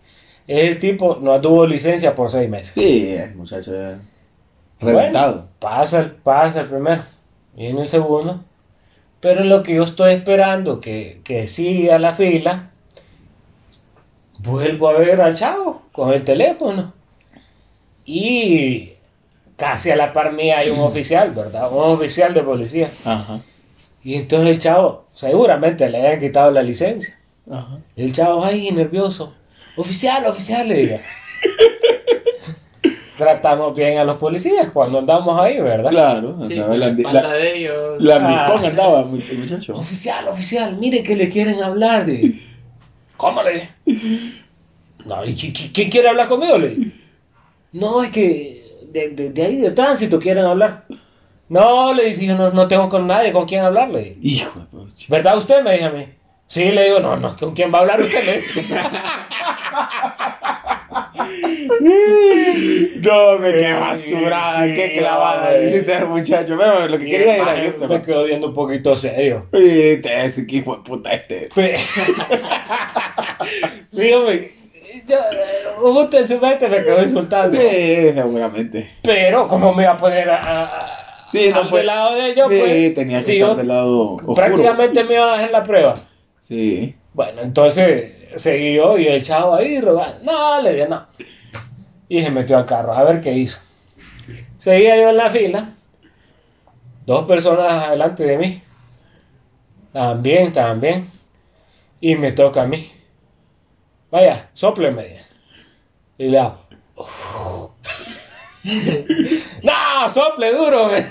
ese 0.47 0.75
tipo 0.75 1.19
no 1.23 1.41
tuvo 1.41 1.67
licencia 1.67 2.15
por 2.15 2.31
seis 2.31 2.51
meses. 2.51 2.75
Sí, 2.75 3.17
muchacho 3.35 3.75
es 3.75 3.97
Bueno, 4.81 4.99
reventado. 4.99 5.49
pasa, 5.59 6.01
el, 6.01 6.11
pasa 6.13 6.61
el 6.61 6.67
primero. 6.69 7.03
Viene 7.59 7.83
el 7.83 7.89
segundo. 7.89 8.45
Pero 9.19 9.43
lo 9.43 9.65
que 9.65 9.75
yo 9.75 9.83
estoy 9.83 10.15
esperando, 10.15 10.79
que, 10.79 11.21
que 11.25 11.49
siga 11.49 11.99
la 11.99 12.15
fila, 12.15 12.71
vuelvo 14.39 14.89
a 14.89 14.93
ver 14.93 15.21
al 15.21 15.35
chavo 15.35 15.83
con 15.91 16.13
el 16.13 16.23
teléfono. 16.23 16.95
Y 18.05 18.93
casi 19.57 19.91
a 19.91 19.97
la 19.97 20.13
par 20.13 20.33
mía 20.33 20.59
hay 20.59 20.71
un 20.71 20.79
oficial, 20.79 21.33
¿verdad? 21.33 21.73
Un 21.73 21.95
oficial 21.95 22.33
de 22.33 22.43
policía. 22.45 22.93
Ajá. 23.05 23.41
Y 24.05 24.15
entonces 24.15 24.51
el 24.51 24.61
chavo, 24.61 25.07
seguramente 25.13 25.91
le 25.91 25.99
hayan 25.99 26.21
quitado 26.21 26.53
la 26.53 26.63
licencia. 26.63 27.19
Ajá. 27.51 27.81
El 27.97 28.13
chavo, 28.13 28.45
ay, 28.45 28.71
nervioso. 28.71 29.35
Oficial, 29.77 30.25
oficial, 30.27 30.69
le 30.69 30.77
diga. 30.77 31.01
Tratamos 33.19 33.75
bien 33.77 33.99
a 33.99 34.05
los 34.05 34.17
policías 34.17 34.71
cuando 34.71 35.01
andamos 35.01 35.39
ahí, 35.41 35.61
¿verdad? 35.61 35.91
Claro, 35.91 36.39
Sí, 36.47 36.55
andaba 36.55 36.77
la, 36.77 36.89
la 37.13 37.29
de 37.35 37.57
ellos. 37.59 37.97
la 38.03 38.17
Ah. 38.17 38.47
micón 38.55 38.65
andaba, 38.65 39.01
el 39.01 39.39
muchacho. 39.39 39.75
Oficial, 39.77 40.29
oficial, 40.29 40.77
mire 40.79 41.03
que 41.03 41.17
le 41.17 41.29
quieren 41.29 41.61
hablar 41.63 42.07
de. 42.07 42.33
¿Cómo 43.17 43.43
le? 43.43 43.69
No, 45.05 45.25
¿y 45.25 45.31
qui- 45.35 45.53
qui- 45.53 45.73
quién 45.75 45.91
quiere 45.91 46.09
hablar 46.09 46.29
conmigo? 46.29 46.57
Le. 46.59 46.77
No, 47.73 48.03
es 48.05 48.11
que 48.13 48.65
de, 48.93 49.09
de- 49.11 49.31
de 49.31 49.43
ahí 49.43 49.57
de 49.57 49.73
tránsito 49.73 50.21
quieren 50.21 50.45
hablar. 50.45 50.85
No, 51.49 51.93
le 51.95 52.05
dije, 52.05 52.27
yo 52.27 52.37
no, 52.37 52.51
no 52.53 52.69
tengo 52.69 52.89
con 52.89 53.07
nadie 53.09 53.33
con 53.33 53.47
quien 53.47 53.65
hablar, 53.65 53.89
le 53.91 53.99
dije. 54.01 54.17
Hijo 54.23 54.61
de 54.61 54.67
pucha. 54.67 55.07
¿Verdad 55.09 55.37
usted? 55.39 55.63
Me 55.65 55.73
dijo 55.73 55.87
a 55.87 55.91
mí. 55.91 56.07
Sí, 56.47 56.71
le 56.71 56.85
digo, 56.85 57.01
no, 57.01 57.17
no, 57.17 57.37
¿con 57.37 57.53
quién 57.55 57.73
va 57.75 57.79
a 57.79 57.81
hablar 57.83 58.01
usted? 58.01 58.25
Le. 58.25 58.45
No, 63.01 63.39
me 63.39 63.53
qué 63.53 63.59
qué 63.61 63.73
basurada, 63.73 64.65
sí, 64.67 64.75
qué 64.75 64.97
clavada 64.99 65.63
hiciste 65.63 65.95
al 65.95 66.09
muchacho. 66.09 66.57
Pero 66.59 66.89
lo 66.89 66.99
que 66.99 67.05
quería 67.07 67.37
era 67.37 67.65
irte. 67.65 67.87
me 67.89 68.03
quedo 68.03 68.25
viendo 68.25 68.49
un 68.49 68.55
poquito 68.55 68.97
serio. 68.97 69.47
Y 69.53 69.97
te 69.99 70.25
ese 70.25 70.47
que 70.47 70.57
hijo 70.57 70.77
de 70.77 70.83
puta 70.83 71.13
este. 71.15 71.49
Eh, 71.57 71.77
me 76.69 76.83
quedó 76.83 77.03
insultando. 77.03 77.57
Sí, 77.59 78.11
seguramente. 78.15 78.97
Pero, 79.03 79.47
¿cómo 79.49 79.73
me 79.75 79.83
iba 79.85 79.93
a 79.93 79.97
poner 79.97 80.29
a, 80.31 80.63
a- 80.65 81.27
Sí, 81.31 81.51
no, 81.55 81.69
pues- 81.69 81.81
del 81.81 81.87
lado 81.89 82.15
de 82.15 82.31
ellos? 82.31 82.49
sí, 82.49 82.59
pues? 82.59 82.95
tenía 82.95 83.19
que 83.19 83.25
Sí, 83.25 83.41
estar 83.41 83.57
del 83.57 83.69
lado 83.69 84.13
oscuro. 84.15 84.35
Prácticamente 84.35 85.05
me 85.05 85.15
iba 85.15 85.33
a 85.33 85.37
hacer 85.37 85.51
la 85.51 85.63
prueba. 85.63 85.95
Sí. 86.41 86.95
Bueno, 87.13 87.43
entonces 87.43 88.13
seguí 88.37 88.75
yo 88.77 88.97
y 88.97 89.07
el 89.09 89.23
chavo 89.23 89.55
ahí 89.55 89.81
rogando. 89.81 90.19
No, 90.33 90.63
le 90.63 90.73
dije 90.73 90.89
no. 90.89 91.07
Y 92.09 92.23
se 92.23 92.31
metió 92.31 92.57
al 92.57 92.67
carro 92.67 92.93
a 92.95 93.05
ver 93.05 93.21
qué 93.21 93.33
hizo. 93.33 93.59
Seguía 94.57 94.97
yo 94.97 95.11
en 95.11 95.17
la 95.17 95.31
fila. 95.31 95.71
Dos 97.07 97.27
personas 97.27 97.85
adelante 97.85 98.25
de 98.25 98.39
mí. 98.39 98.63
También, 99.93 100.53
también. 100.53 101.09
Y 102.01 102.17
me 102.17 102.33
toca 102.33 102.63
a 102.63 102.67
mí. 102.67 102.91
Vaya, 104.11 104.49
sopleme. 104.53 105.17
Y 106.17 106.29
le 106.29 106.39
hago. 106.39 106.59
no, 109.63 110.09
sople 110.09 110.53
duro. 110.53 110.91
me. 110.91 111.07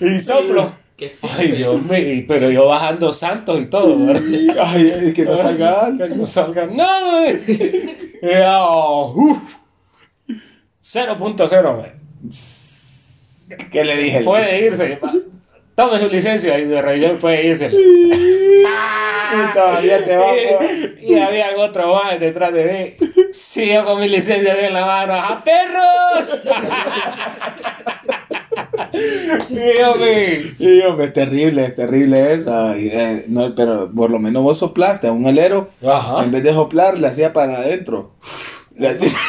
y 0.00 0.20
soplo. 0.20 0.78
Que 0.96 1.08
sí. 1.08 1.26
Ay, 1.30 1.52
Dios 1.52 1.82
mío, 1.82 2.24
pero 2.28 2.50
yo 2.50 2.66
bajando 2.66 3.12
santos 3.12 3.58
y 3.60 3.66
todo, 3.66 4.06
¿verdad? 4.06 4.22
Ay, 4.62 4.92
es 5.06 5.14
que 5.14 5.24
no 5.24 5.36
salga. 5.36 5.90
Que 5.96 6.08
no 6.14 6.26
salga 6.26 6.66
nada. 6.66 7.32
Eh. 8.22 8.34
Y 8.34 8.38
yo, 8.38 9.12
uf. 9.14 9.38
0.0, 10.82 11.76
man. 11.76 12.00
¿Qué 13.70 13.84
le 13.84 13.96
dije? 13.96 14.20
Puede 14.20 14.66
irse. 14.66 15.00
Tome 15.74 15.98
su 15.98 16.08
licencia 16.08 16.58
y 16.58 16.64
de 16.64 16.82
rey 16.82 17.18
puede 17.20 17.46
irse. 17.46 17.70
Y 19.32 19.52
todavía 19.54 20.04
te 20.04 20.16
va 20.16 20.26
Y, 21.00 21.12
y 21.14 21.18
había 21.18 21.56
otro 21.56 21.94
más 21.94 22.18
detrás 22.18 22.52
de 22.52 22.96
mí. 23.00 23.08
Sí, 23.32 23.66
yo 23.72 23.84
con 23.84 24.00
mi 24.00 24.08
licencia 24.08 24.66
en 24.66 24.74
la 24.74 24.84
mano. 24.84 25.14
¡A 25.14 25.44
perros! 25.44 26.42
Y 29.48 29.54
yo 29.78 29.94
me... 29.96 30.36
Sí, 30.58 30.80
hombre, 30.82 31.06
es 31.06 31.12
terrible, 31.14 31.64
es 31.64 31.76
terrible 31.76 32.32
eso. 32.34 32.74
Eh, 32.74 33.24
no, 33.28 33.54
pero 33.54 33.90
por 33.92 34.10
lo 34.10 34.18
menos 34.18 34.42
vos 34.42 34.58
soplaste 34.58 35.06
a 35.08 35.12
un 35.12 35.26
alero. 35.26 35.70
Ajá. 35.86 36.24
En 36.24 36.32
vez 36.32 36.42
de 36.42 36.52
soplar, 36.52 36.98
le 36.98 37.06
hacía 37.06 37.32
para 37.32 37.58
adentro. 37.58 38.12
Le 38.76 38.88
hacía-. 38.88 39.10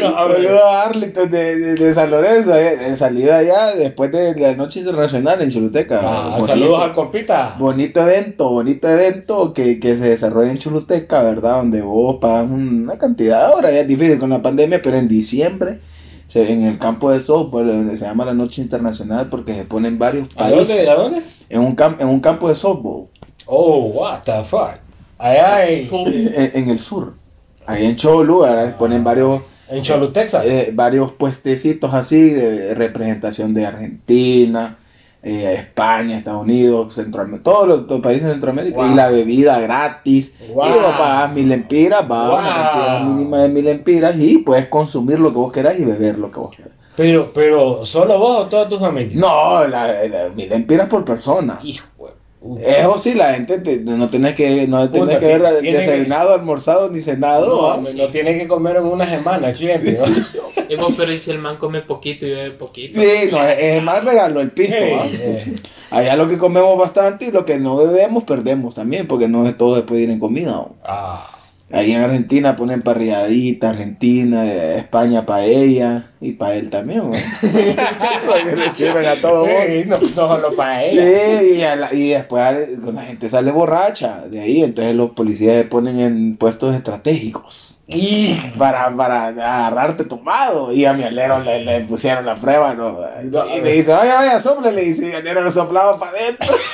Saludos 0.00 0.60
a 0.64 0.82
Arlington 0.84 1.30
de, 1.30 1.56
de, 1.58 1.74
de 1.74 1.94
San 1.94 2.10
Lorenzo, 2.10 2.56
eh, 2.56 2.96
salida 2.96 3.38
allá 3.38 3.74
después 3.74 4.10
de 4.12 4.34
la 4.38 4.54
noche 4.54 4.80
internacional 4.80 5.42
en 5.42 5.50
Choluteca. 5.50 6.00
Ah, 6.02 6.28
Bonito. 6.30 6.46
saludos 6.46 6.82
al 6.82 6.92
compita. 6.92 7.56
Bonito 7.58 8.00
evento, 8.00 8.50
bonito 8.50 8.88
evento 8.88 9.52
que, 9.52 9.78
que 9.78 9.96
se 9.96 10.10
desarrolla 10.10 10.50
en 10.50 10.58
Choluteca, 10.58 11.22
¿verdad? 11.22 11.56
Donde 11.58 11.82
vos 11.82 12.18
pagas 12.20 12.50
una 12.50 12.98
cantidad, 12.98 13.46
ahora 13.46 13.70
ya 13.70 13.80
es 13.80 13.88
difícil 13.88 14.18
con 14.18 14.30
la 14.30 14.40
pandemia, 14.42 14.80
pero 14.82 14.96
en 14.96 15.08
diciembre, 15.08 15.80
se- 16.30 16.52
en 16.52 16.62
el 16.62 16.78
campo 16.78 17.10
de 17.10 17.20
softball, 17.20 17.66
donde 17.66 17.96
se 17.96 18.04
llama 18.04 18.24
la 18.24 18.34
Noche 18.34 18.62
Internacional, 18.62 19.28
porque 19.28 19.52
se 19.54 19.64
ponen 19.64 19.98
varios 19.98 20.28
¿A 20.36 20.48
dónde? 20.48 20.64
países 20.66 20.88
¿A 20.88 20.94
dónde? 20.94 21.22
en 21.48 21.60
un, 21.60 21.74
cam- 21.76 21.96
en 21.98 22.06
un 22.08 22.20
campo 22.20 22.48
de 22.48 22.54
softball, 22.54 23.06
Oh, 23.46 23.86
what 23.86 24.20
the 24.24 24.44
fuck. 24.44 24.76
Allá 25.18 25.66
en, 25.68 25.88
en, 25.92 26.50
en 26.54 26.68
el 26.70 26.78
sur, 26.78 27.14
ahí 27.66 27.84
en 27.86 27.96
Cholu, 27.96 28.40
¿verdad? 28.42 28.66
Se 28.68 28.74
ponen 28.74 29.02
varios, 29.02 29.42
en 29.68 29.82
Cholu, 29.82 30.12
Texas. 30.12 30.44
eh, 30.46 30.70
varios 30.72 31.10
puestecitos 31.12 31.92
así 31.92 32.30
de 32.30 32.74
representación 32.74 33.52
de 33.52 33.66
Argentina. 33.66 34.76
Eh, 35.22 35.54
España, 35.58 36.16
Estados 36.16 36.42
Unidos, 36.42 36.94
Centroamérica, 36.94 37.42
todos 37.44 37.86
los, 37.88 38.00
países 38.00 38.24
de 38.24 38.32
Centroamérica, 38.32 38.78
Wow. 38.78 38.92
y 38.92 38.94
la 38.94 39.10
bebida 39.10 39.60
gratis, 39.60 40.34
Wow. 40.54 40.66
y 40.66 40.70
vos 40.72 40.94
pagas 40.98 41.32
mil 41.32 41.52
empiras, 41.52 42.10
va 42.10 42.28
Wow. 42.30 42.38
una 42.38 42.54
cantidad 42.54 43.00
mínima 43.02 43.42
de 43.42 43.48
mil 43.50 43.68
empiras, 43.68 44.16
y 44.18 44.38
puedes 44.38 44.66
consumir 44.68 45.18
lo 45.18 45.30
que 45.30 45.36
vos 45.38 45.52
querás 45.52 45.78
y 45.78 45.84
beber 45.84 46.18
lo 46.18 46.30
que 46.30 46.38
vos 46.40 46.50
querás. 46.56 46.72
Pero, 46.96 47.30
pero, 47.34 47.84
¿solo 47.84 48.18
vos 48.18 48.38
o 48.38 48.46
toda 48.46 48.68
tu 48.68 48.78
familia? 48.78 49.12
No, 49.18 49.66
la, 49.66 49.86
la- 50.06 50.28
mil 50.34 50.50
empiras 50.52 50.88
por 50.88 51.04
persona. 51.04 51.58
Hijo. 51.62 51.86
Eso 52.58 52.98
sí, 52.98 53.12
la 53.12 53.34
gente 53.34 53.58
te- 53.58 53.80
no 53.80 54.08
tenés 54.08 54.34
que, 54.34 54.66
no 54.66 54.88
tenés 54.88 55.16
Puta, 55.16 55.18
que 55.20 55.60
que- 55.60 55.72
desayunado, 55.76 56.32
almorzado 56.32 56.88
ni 56.88 57.02
cenado. 57.02 57.76
No, 57.76 57.90
no 57.94 58.08
tiene 58.08 58.38
que 58.38 58.48
comer 58.48 58.76
en 58.76 58.84
una 58.86 59.06
semana 59.06 59.52
cliente. 59.52 59.98
Y 60.70 60.76
vos, 60.76 60.94
pero 60.96 61.12
¿y 61.12 61.18
si 61.18 61.32
el 61.32 61.40
man 61.40 61.56
come 61.56 61.80
poquito 61.82 62.26
y 62.26 62.30
bebe 62.30 62.52
poquito? 62.52 63.00
Sí, 63.00 63.28
no, 63.32 63.42
es, 63.42 63.82
más 63.82 64.04
regalo 64.04 64.40
el 64.40 64.52
pisto. 64.52 64.76
Allá 65.90 66.14
lo 66.14 66.28
que 66.28 66.38
comemos 66.38 66.78
bastante 66.78 67.24
y 67.24 67.32
lo 67.32 67.44
que 67.44 67.58
no 67.58 67.76
bebemos 67.76 68.22
perdemos 68.22 68.76
también, 68.76 69.08
porque 69.08 69.26
no 69.26 69.48
es 69.48 69.58
todo 69.58 69.74
después 69.74 69.98
de 69.98 70.04
ir 70.04 70.10
en 70.10 70.20
comida. 70.20 70.64
ah, 70.84 71.28
Ahí 71.72 71.92
en 71.92 72.02
Argentina 72.02 72.56
ponen 72.56 72.82
parrilladita, 72.82 73.70
Argentina, 73.70 74.44
eh, 74.44 74.78
España 74.78 75.24
paella 75.24 76.10
y 76.20 76.32
para 76.32 76.54
él 76.54 76.68
también. 76.68 77.02
Porque 77.40 78.56
le 78.56 78.72
sirven 78.72 79.06
a 79.06 79.14
todo 79.20 79.46
eh, 79.46 79.84
no, 79.86 79.98
no 79.98 80.08
solo 80.08 80.54
para 80.56 80.80
Sí, 80.80 80.98
ella. 80.98 81.42
y, 81.42 81.62
a 81.62 81.76
la- 81.76 81.94
y 81.94 82.08
después 82.10 82.78
la 82.92 83.02
gente 83.02 83.28
sale 83.28 83.52
borracha 83.52 84.26
de 84.28 84.40
ahí, 84.40 84.62
entonces 84.64 84.94
los 84.96 85.10
policías 85.12 85.56
se 85.56 85.64
ponen 85.64 86.00
en 86.00 86.36
puestos 86.36 86.74
estratégicos 86.74 87.82
Y, 87.86 88.34
para, 88.58 88.90
para 88.96 89.26
agarrarte 89.28 90.04
tomado. 90.04 90.72
Y 90.72 90.84
a 90.86 90.92
mi 90.92 91.04
alero 91.04 91.40
le, 91.40 91.64
le 91.64 91.80
pusieron 91.82 92.26
la 92.26 92.34
prueba, 92.34 92.74
¿no? 92.74 92.98
Y 93.56 93.60
le 93.60 93.72
dice, 93.72 93.92
vaya, 93.92 94.16
vaya, 94.16 94.38
sople, 94.40 94.72
le 94.72 94.82
dice, 94.82 95.10
y 95.10 95.12
alero 95.12 95.42
lo 95.42 95.52
soplaba 95.52 95.98
para 96.00 96.12
adentro. 96.18 96.52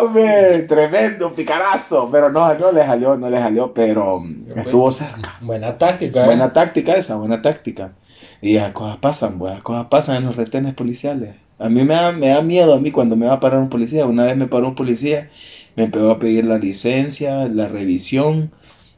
Hombre, 0.00 0.62
tremendo 0.68 1.34
picarazo, 1.34 2.08
pero 2.10 2.30
no, 2.30 2.54
no 2.54 2.72
le 2.72 2.84
salió, 2.84 3.16
no 3.16 3.28
le 3.28 3.38
salió, 3.38 3.72
pero 3.74 4.20
mm, 4.20 4.46
estuvo 4.56 4.90
cerca. 4.92 5.36
buena 5.40 5.76
táctica, 5.76 6.22
¿eh? 6.22 6.26
Buena 6.26 6.52
táctica 6.52 6.94
esa, 6.94 7.16
buena 7.16 7.42
táctica. 7.42 7.92
Y 8.40 8.54
las 8.54 8.72
cosas 8.72 8.96
pasan, 8.96 9.38
pues, 9.38 9.54
las 9.54 9.62
cosas 9.62 9.86
pasan 9.86 10.16
en 10.16 10.24
los 10.24 10.36
retenes 10.36 10.74
policiales. 10.74 11.36
A 11.58 11.68
mí 11.68 11.84
me 11.84 11.94
da, 11.94 12.12
me 12.12 12.28
da 12.28 12.42
miedo 12.42 12.74
a 12.74 12.80
mí 12.80 12.90
cuando 12.90 13.14
me 13.14 13.26
va 13.26 13.34
a 13.34 13.40
parar 13.40 13.60
un 13.60 13.68
policía. 13.68 14.06
Una 14.06 14.24
vez 14.24 14.36
me 14.36 14.48
paró 14.48 14.68
un 14.68 14.74
policía, 14.74 15.30
me 15.76 15.84
empezó 15.84 16.10
a 16.10 16.18
pedir 16.18 16.44
la 16.44 16.58
licencia, 16.58 17.46
la 17.48 17.68
revisión, 17.68 18.52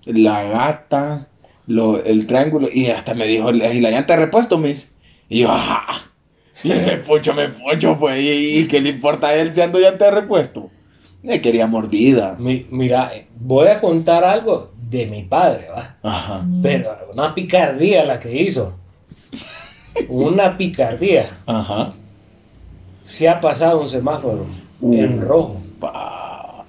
la 0.06 0.44
gata, 0.44 1.28
lo, 1.66 2.02
el 2.02 2.26
triángulo, 2.26 2.68
y 2.72 2.86
hasta 2.86 3.14
me 3.14 3.26
dijo, 3.26 3.50
y 3.50 3.80
la 3.80 3.90
llanta 3.90 4.14
de 4.14 4.24
repuesto, 4.24 4.56
me 4.58 4.68
dice. 4.68 4.88
Y 5.28 5.40
yo, 5.40 5.52
ajá. 5.52 6.13
Y 6.62 6.68
me 6.68 6.96
pucho, 6.98 7.34
me 7.34 7.48
pucho, 7.48 7.98
pues, 7.98 8.20
y, 8.22 8.58
y 8.60 8.68
¿qué 8.68 8.80
le 8.80 8.90
importa 8.90 9.28
a 9.28 9.34
él 9.34 9.50
si 9.50 9.60
ando 9.60 9.78
llanta 9.78 10.04
de 10.06 10.10
repuesto? 10.12 10.70
Me 11.22 11.40
quería 11.40 11.66
mordida. 11.66 12.36
Mi- 12.38 12.66
mira, 12.70 13.10
voy 13.36 13.68
a 13.68 13.80
contar 13.80 14.24
algo 14.24 14.72
de 14.88 15.06
mi 15.06 15.22
padre, 15.22 15.68
¿va? 15.70 15.96
Ajá, 16.02 16.44
Pero 16.62 16.96
una 17.12 17.34
picardía 17.34 18.04
la 18.04 18.20
que 18.20 18.40
hizo. 18.42 18.74
Una 20.08 20.56
picardía. 20.56 21.28
ajá. 21.46 21.90
Se 23.02 23.28
ha 23.28 23.40
pasado 23.40 23.80
un 23.80 23.88
semáforo 23.88 24.46
Uh. 24.80 24.94
en 24.94 25.20
rojo. 25.20 25.56
Pa. 25.80 26.64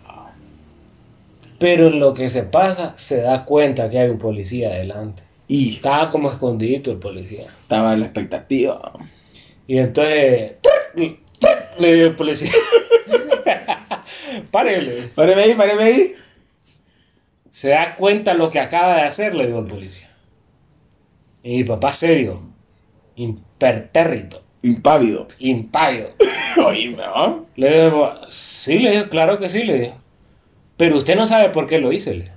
Pero 1.60 1.88
en 1.88 2.00
lo 2.00 2.14
que 2.14 2.30
se 2.30 2.44
pasa, 2.44 2.94
se 2.96 3.22
da 3.22 3.46
cuenta 3.46 3.90
que 3.90 4.00
hay 4.00 4.10
un 4.10 4.18
policía 4.18 4.70
adelante. 4.70 5.24
Y 5.48 5.76
Estaba 5.76 6.10
como 6.10 6.30
escondido 6.32 6.92
el 6.92 6.98
policía. 6.98 7.44
estaba 7.62 7.94
en 7.94 8.00
la 8.02 8.06
expectativa. 8.08 8.92
Y 9.68 9.80
entonces 9.80 10.54
le 11.80 11.94
dio 11.94 12.08
el 12.08 12.16
policía. 12.16 12.52
Párele. 14.52 15.10
Páreme 15.16 15.44
ahí, 15.44 15.54
páreme 15.56 15.84
ahí. 15.84 16.16
Se 17.50 17.70
da 17.70 17.96
cuenta 17.96 18.34
lo 18.34 18.50
que 18.50 18.60
acaba 18.60 18.96
de 18.96 19.02
hacer, 19.04 19.34
le 19.36 19.48
dijo 19.48 19.60
el 19.60 19.66
policía. 19.68 20.10
Y 21.44 21.58
mi 21.58 21.64
papá 21.64 21.92
serio, 21.94 22.42
impertérrito, 23.16 24.44
Impávido. 24.64 25.28
impávido. 25.40 26.10
Oíme, 26.66 27.04
¿ah? 27.06 27.40
Le 27.56 27.86
dijo, 27.86 28.12
sí, 28.30 28.80
le 28.80 28.92
dijo, 28.92 29.10
claro 29.10 29.38
que 29.40 29.48
sí, 29.50 29.64
le 29.64 29.80
dijo. 29.80 29.98
Pero 30.78 30.98
usted 30.98 31.16
no 31.16 31.28
sabe 31.28 31.50
por 31.50 31.68
qué 31.68 31.80
lo 31.80 31.92
hice, 31.92 32.16
le. 32.16 32.32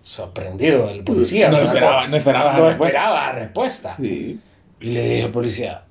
Sorprendido 0.00 0.88
el 0.90 1.04
policía. 1.04 1.48
No 1.50 1.58
esperaba- 1.60 2.08
no 2.08 2.16
esperaba 2.16 2.52
No 2.54 2.60
la 2.62 2.68
respuesta. 2.70 2.98
esperaba 2.98 3.26
la 3.26 3.32
respuesta. 3.32 3.96
Sí. 3.96 4.40
Y 4.80 4.90
le 4.90 5.14
dijo 5.14 5.26
el 5.26 5.32
policía, 5.32 5.81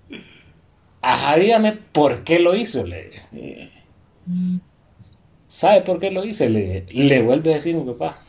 ajá, 1.01 1.35
dígame 1.35 1.73
por 1.91 2.23
qué 2.23 2.39
lo 2.39 2.55
hizo, 2.55 2.85
le 2.85 3.09
dije. 3.09 3.71
¿Sabe 5.47 5.81
por 5.81 5.99
qué 5.99 6.11
lo 6.11 6.23
hice? 6.23 6.49
Le, 6.49 6.81
dije. 6.81 6.85
le 6.93 7.21
vuelve 7.21 7.51
a 7.51 7.55
decir 7.55 7.75
mi 7.75 7.83
papá. 7.91 8.19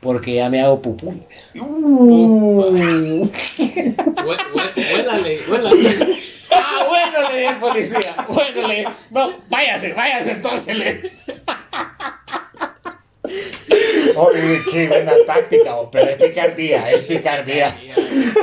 Porque 0.00 0.34
ya 0.34 0.48
me 0.48 0.60
hago 0.60 0.80
pupú. 0.80 1.14
Uh. 1.60 3.28
Huélale, 4.76 5.38
huélale. 5.48 5.90
Ah, 6.52 6.86
bueno, 6.88 7.28
le 7.28 7.36
dije 7.36 7.48
al 7.48 7.58
policía. 7.60 8.14
Bueno, 8.28 8.68
le 8.68 8.74
dije, 8.76 8.88
no, 9.10 9.32
váyase, 9.48 9.92
váyase 9.92 10.32
entonces. 10.32 10.76
Le 10.76 10.94
dije. 10.94 11.12
Oye, 14.20 14.58
qué 14.70 14.88
buena 14.88 15.12
táctica, 15.26 15.76
oh, 15.76 15.90
pero 15.90 16.10
es 16.10 16.16
picardía, 16.16 16.90
es 16.90 17.04
picardía. 17.04 17.68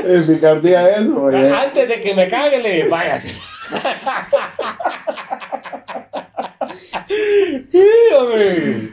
Es 0.06 0.22
picardía 0.24 0.98
eso, 0.98 1.24
oye. 1.24 1.52
Antes 1.54 1.88
de 1.88 2.00
que 2.02 2.14
me 2.16 2.28
cague, 2.28 2.60
le 2.62 2.74
dije, 2.76 2.88
váyase. 2.90 3.36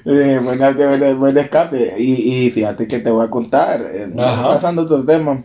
Eh, 0.07 0.41
buena, 0.43 0.71
buen, 0.73 1.19
buen 1.21 1.39
escape. 1.39 1.95
Y, 1.99 2.47
y 2.47 2.51
fíjate 2.51 2.87
que 2.87 2.99
te 2.99 3.11
voy 3.11 3.25
a 3.27 3.31
contar. 3.31 3.81
eh, 3.93 4.09
pasando 4.15 4.83
otro 4.83 5.05
tema. 5.05 5.43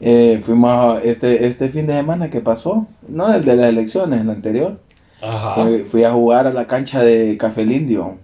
Eh, 0.00 0.40
fuimos 0.44 0.70
a- 0.98 1.02
este, 1.02 1.46
este 1.46 1.68
fin 1.68 1.86
de 1.86 1.94
semana 1.94 2.30
que 2.30 2.40
pasó, 2.40 2.86
no 3.08 3.32
el 3.34 3.44
de 3.44 3.56
las 3.56 3.68
elecciones, 3.68 4.20
el 4.20 4.30
anterior. 4.30 4.78
Ajá. 5.20 5.54
Fui, 5.54 5.78
fui 5.84 6.04
a 6.04 6.12
jugar 6.12 6.46
a 6.46 6.52
la 6.52 6.66
cancha 6.66 7.02
de 7.02 7.36
Café 7.36 7.62
el 7.62 7.72
Indio, 7.72 8.16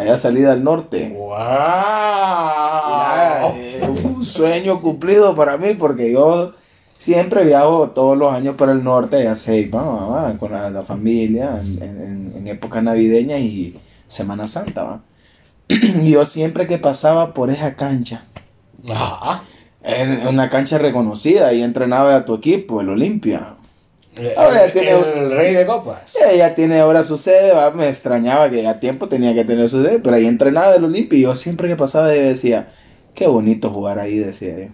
allá 0.00 0.18
salida 0.18 0.52
al 0.52 0.64
norte. 0.64 1.14
¡Wow! 1.16 1.28
Mira, 2.86 3.42
eh, 3.56 3.92
fue 3.94 4.10
un 4.10 4.24
sueño 4.24 4.80
cumplido 4.80 5.36
para 5.36 5.56
mí 5.56 5.74
porque 5.74 6.12
yo 6.12 6.54
siempre 6.96 7.44
viajo 7.44 7.90
todos 7.90 8.16
los 8.16 8.32
años 8.32 8.56
para 8.56 8.72
el 8.72 8.82
norte, 8.82 9.28
a 9.28 9.34
va, 9.34 10.06
va, 10.06 10.38
con 10.38 10.52
la, 10.52 10.70
la 10.70 10.82
familia 10.82 11.60
en, 11.60 11.82
en, 11.82 12.32
en 12.36 12.48
época 12.48 12.80
navideña 12.80 13.38
y 13.38 13.78
Semana 14.08 14.48
Santa. 14.48 14.84
¿va? 14.84 15.00
Y 15.68 16.10
yo 16.10 16.24
siempre 16.24 16.66
que 16.66 16.78
pasaba 16.78 17.34
por 17.34 17.50
esa 17.50 17.76
cancha, 17.76 18.24
en 19.82 20.26
una 20.26 20.50
cancha 20.50 20.78
reconocida 20.78 21.52
y 21.52 21.62
entrenaba 21.62 22.16
a 22.16 22.24
tu 22.24 22.34
equipo, 22.34 22.80
el 22.80 22.88
Olimpia. 22.88 23.56
Eh, 24.20 24.34
Ahora 24.36 24.56
ya 24.58 24.64
el, 24.66 24.72
tiene- 24.72 24.90
el 24.90 25.30
rey 25.32 25.54
de 25.54 25.66
copas. 25.66 26.16
Ella 26.30 26.54
tiene 26.54 26.78
ahora 26.80 27.02
su 27.02 27.16
sede, 27.16 27.52
¿va? 27.52 27.70
me 27.70 27.88
extrañaba 27.88 28.50
que 28.50 28.66
a 28.66 28.78
tiempo 28.80 29.08
tenía 29.08 29.32
que 29.34 29.44
tener 29.44 29.68
su 29.68 29.82
sede, 29.82 29.98
pero 29.98 30.16
ahí 30.16 30.26
entrenaba 30.26 30.74
el 30.74 30.84
Olimpia 30.84 31.18
y 31.18 31.22
yo 31.22 31.34
siempre 31.34 31.68
que 31.68 31.76
pasaba 31.76 32.14
yo 32.14 32.20
decía, 32.22 32.70
qué 33.14 33.26
bonito 33.26 33.70
jugar 33.70 33.98
ahí, 33.98 34.18
decía 34.18 34.58
yo. 34.58 34.66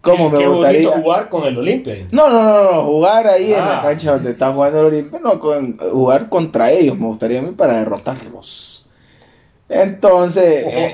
¿Cómo 0.00 0.30
Qué- 0.30 0.36
me 0.36 0.42
qué 0.44 0.48
gustaría? 0.48 0.88
jugar 0.90 1.28
con 1.28 1.44
el 1.44 1.58
Olimpia. 1.58 1.96
No, 2.12 2.30
no, 2.30 2.42
no, 2.44 2.72
no, 2.72 2.82
jugar 2.84 3.26
ahí 3.26 3.52
en 3.52 3.58
la 3.64 3.78
Ah. 3.80 3.82
cancha 3.82 4.12
donde 4.12 4.30
está 4.30 4.52
jugando 4.52 4.80
el 4.80 4.86
Olimpia, 4.86 5.18
no, 5.22 5.40
con, 5.40 5.76
jugar 5.78 6.28
contra 6.28 6.70
ellos, 6.70 6.96
me 6.96 7.06
gustaría 7.06 7.40
a 7.40 7.42
mí 7.42 7.50
para 7.50 7.78
derrotarlos. 7.80 8.88
Entonces, 9.68 10.64
eh, 10.72 10.92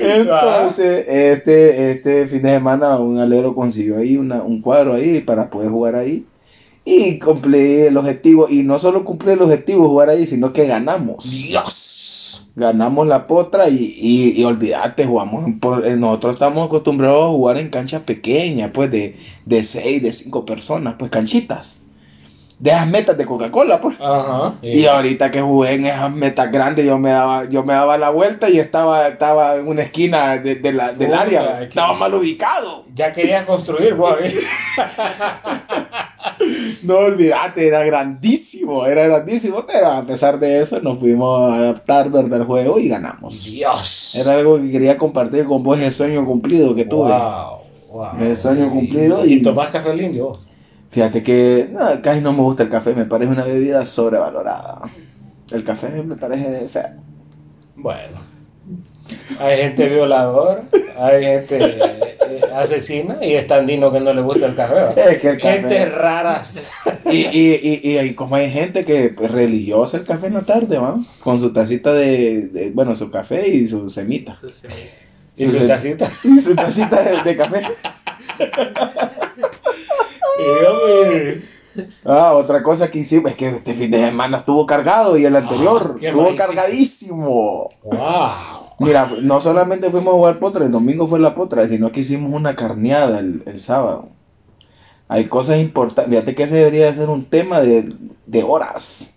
entonces 0.00 1.06
este, 1.08 1.90
este 1.92 2.26
fin 2.26 2.42
de 2.42 2.54
semana 2.54 2.96
un 2.98 3.18
alero 3.18 3.54
consiguió 3.54 3.98
ahí 3.98 4.16
una, 4.16 4.42
un 4.42 4.60
cuadro 4.60 4.94
ahí 4.94 5.20
para 5.20 5.50
poder 5.50 5.70
jugar 5.70 5.96
ahí. 5.96 6.24
Y 6.86 7.18
cumplí 7.18 7.80
el 7.82 7.96
objetivo, 7.96 8.46
y 8.50 8.62
no 8.62 8.78
solo 8.78 9.04
cumplí 9.04 9.32
el 9.32 9.40
objetivo 9.42 9.84
de 9.84 9.88
jugar 9.88 10.10
ahí, 10.10 10.26
sino 10.26 10.52
que 10.52 10.66
ganamos. 10.66 11.30
Dios. 11.30 12.46
Ganamos 12.56 13.06
la 13.06 13.26
potra 13.26 13.68
y, 13.70 13.76
y, 13.98 14.40
y 14.40 14.44
olvídate, 14.44 15.06
jugamos 15.06 15.50
por- 15.60 15.84
eh, 15.86 15.96
nosotros 15.96 16.34
estamos 16.34 16.66
acostumbrados 16.66 17.24
a 17.24 17.28
jugar 17.30 17.56
en 17.58 17.68
canchas 17.70 18.02
pequeñas, 18.02 18.70
pues 18.72 18.90
de, 18.90 19.16
de 19.46 19.64
seis, 19.64 20.02
de 20.02 20.12
cinco 20.12 20.44
personas, 20.44 20.94
pues 20.98 21.10
canchitas. 21.10 21.80
De 22.58 22.70
esas 22.70 22.86
metas 22.86 23.18
de 23.18 23.26
Coca-Cola, 23.26 23.80
pues. 23.80 23.96
Ajá. 24.00 24.54
Y 24.62 24.86
ahorita 24.86 25.30
que 25.30 25.40
jugué 25.40 25.74
en 25.74 25.86
esas 25.86 26.10
metas 26.12 26.50
grandes, 26.52 26.86
yo 26.86 26.98
me 26.98 27.10
daba, 27.10 27.44
yo 27.48 27.64
me 27.64 27.74
daba 27.74 27.98
la 27.98 28.10
vuelta 28.10 28.48
y 28.48 28.58
estaba, 28.58 29.08
estaba 29.08 29.56
en 29.56 29.66
una 29.66 29.82
esquina 29.82 30.36
de, 30.38 30.54
de 30.56 30.72
la, 30.72 30.92
del 30.92 31.14
área. 31.14 31.62
Estaba 31.62 31.94
mal 31.94 32.14
ubicado. 32.14 32.84
Ya 32.94 33.12
querías 33.12 33.44
construir, 33.44 33.94
vos. 33.94 34.16
¿eh? 34.22 34.32
No 36.82 36.96
olvídate, 36.96 37.66
era 37.66 37.82
grandísimo, 37.84 38.86
era 38.86 39.06
grandísimo, 39.06 39.64
pero 39.66 39.88
a 39.88 40.02
pesar 40.02 40.38
de 40.38 40.60
eso 40.60 40.80
nos 40.80 40.98
fuimos 40.98 41.52
a 41.52 41.56
adaptar, 41.56 42.10
verdad, 42.10 42.40
el 42.40 42.46
juego 42.46 42.78
y 42.78 42.88
ganamos. 42.88 43.44
Dios. 43.44 44.14
Era 44.14 44.32
algo 44.32 44.58
que 44.60 44.70
quería 44.70 44.96
compartir 44.96 45.44
con 45.44 45.62
vos, 45.62 45.78
ese 45.78 45.90
sueño 45.90 46.24
cumplido 46.24 46.74
que 46.74 46.84
tuve. 46.84 47.10
Wow. 47.10 47.58
wow. 47.90 48.06
El 48.20 48.36
sueño 48.36 48.70
cumplido 48.70 49.24
Y, 49.24 49.34
y- 49.34 49.42
tomás 49.42 49.68
café 49.68 49.90
el 49.90 50.20
vos? 50.20 50.40
Fíjate 50.94 51.22
que 51.24 51.68
no, 51.72 51.80
casi 52.02 52.20
no 52.20 52.32
me 52.32 52.42
gusta 52.42 52.62
el 52.62 52.70
café, 52.70 52.94
me 52.94 53.04
parece 53.04 53.32
una 53.32 53.44
bebida 53.44 53.84
sobrevalorada. 53.84 54.82
El 55.50 55.64
café 55.64 55.88
me 55.88 56.14
parece 56.14 56.68
feo. 56.68 56.90
Bueno. 57.74 58.18
Hay 59.40 59.56
gente 59.58 59.86
violadora, 59.88 60.62
hay 60.96 61.22
gente 61.24 61.58
eh, 61.58 62.40
asesina 62.54 63.18
y 63.20 63.32
es 63.34 63.46
tan 63.46 63.66
digno 63.66 63.92
que 63.92 64.00
no 64.00 64.14
le 64.14 64.22
gusta 64.22 64.46
el 64.46 64.54
café. 64.54 64.74
¿va? 64.74 64.90
Es 64.92 65.18
que 65.18 65.28
el 65.30 65.38
café- 65.40 65.60
Gente 65.60 65.84
raras. 65.86 66.70
Y, 67.10 67.26
y, 67.26 67.80
y, 67.82 67.98
y, 67.98 68.14
como 68.14 68.36
hay 68.36 68.50
gente 68.50 68.84
que 68.84 69.06
es 69.06 69.30
religiosa 69.30 69.96
el 69.98 70.04
café 70.04 70.28
en 70.28 70.34
la 70.34 70.42
tarde, 70.42 70.78
¿va? 70.78 70.96
Con 71.20 71.38
su 71.40 71.52
tacita 71.52 71.92
de, 71.92 72.48
de- 72.48 72.70
bueno, 72.70 72.94
su 72.94 73.10
café 73.10 73.46
y 73.48 73.66
su 73.68 73.90
semita. 73.90 74.32
Eso 74.32 74.48
sí. 74.50 74.68
Y 75.36 75.48
su 75.48 75.66
tacita. 75.66 76.08
Y 76.22 76.40
su 76.40 76.54
tacita 76.54 77.02
de, 77.02 77.22
de 77.24 77.36
café. 77.36 77.62
Ah, 82.04 82.34
otra 82.34 82.62
cosa 82.62 82.90
que 82.90 83.00
hicimos 83.00 83.32
es 83.32 83.36
que 83.36 83.48
este 83.48 83.74
fin 83.74 83.90
de 83.90 83.98
semana 83.98 84.38
estuvo 84.38 84.64
cargado 84.64 85.16
y 85.18 85.24
el 85.24 85.34
anterior 85.34 85.92
Ah, 85.94 85.96
¿qué 85.98 86.08
estuvo 86.08 86.36
cargadísimo. 86.36 87.70
Wow. 87.82 87.98
Mira, 88.78 89.08
no 89.22 89.40
solamente 89.40 89.90
fuimos 89.90 90.14
a 90.14 90.16
jugar 90.16 90.38
potra, 90.38 90.64
el 90.64 90.72
domingo 90.72 91.06
fue 91.06 91.18
la 91.20 91.34
potra, 91.34 91.66
sino 91.66 91.90
que 91.92 92.00
hicimos 92.00 92.32
una 92.32 92.54
carneada 92.56 93.18
el, 93.20 93.42
el 93.46 93.60
sábado. 93.60 94.08
Hay 95.08 95.24
cosas 95.26 95.58
importantes, 95.58 96.10
fíjate 96.12 96.34
que 96.34 96.42
ese 96.44 96.56
debería 96.56 96.92
ser 96.94 97.08
un 97.08 97.24
tema 97.24 97.60
de, 97.60 97.92
de 98.26 98.42
horas. 98.42 99.10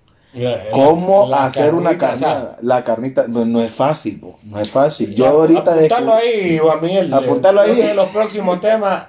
¿Cómo 0.71 1.27
La 1.29 1.45
hacer 1.45 1.73
una 1.73 1.97
carneada? 1.97 2.57
La 2.61 2.83
carnita, 2.83 3.27
no, 3.27 3.45
no 3.45 3.61
es 3.61 3.71
fácil, 3.71 4.21
no 4.43 4.59
es 4.59 4.69
fácil. 4.69 5.15
Yo 5.15 5.25
ahorita 5.27 5.73
Apuntalo 5.73 6.13
descubrí- 6.13 6.21
ahí, 6.21 6.57
Juan 6.59 6.81
Miguel. 6.81 7.13
Apuntalo 7.13 7.61
ahí. 7.61 7.71
Uno 7.71 7.81
de 7.87 7.93
los 7.95 8.09
próximos 8.09 8.59
temas, 8.61 9.05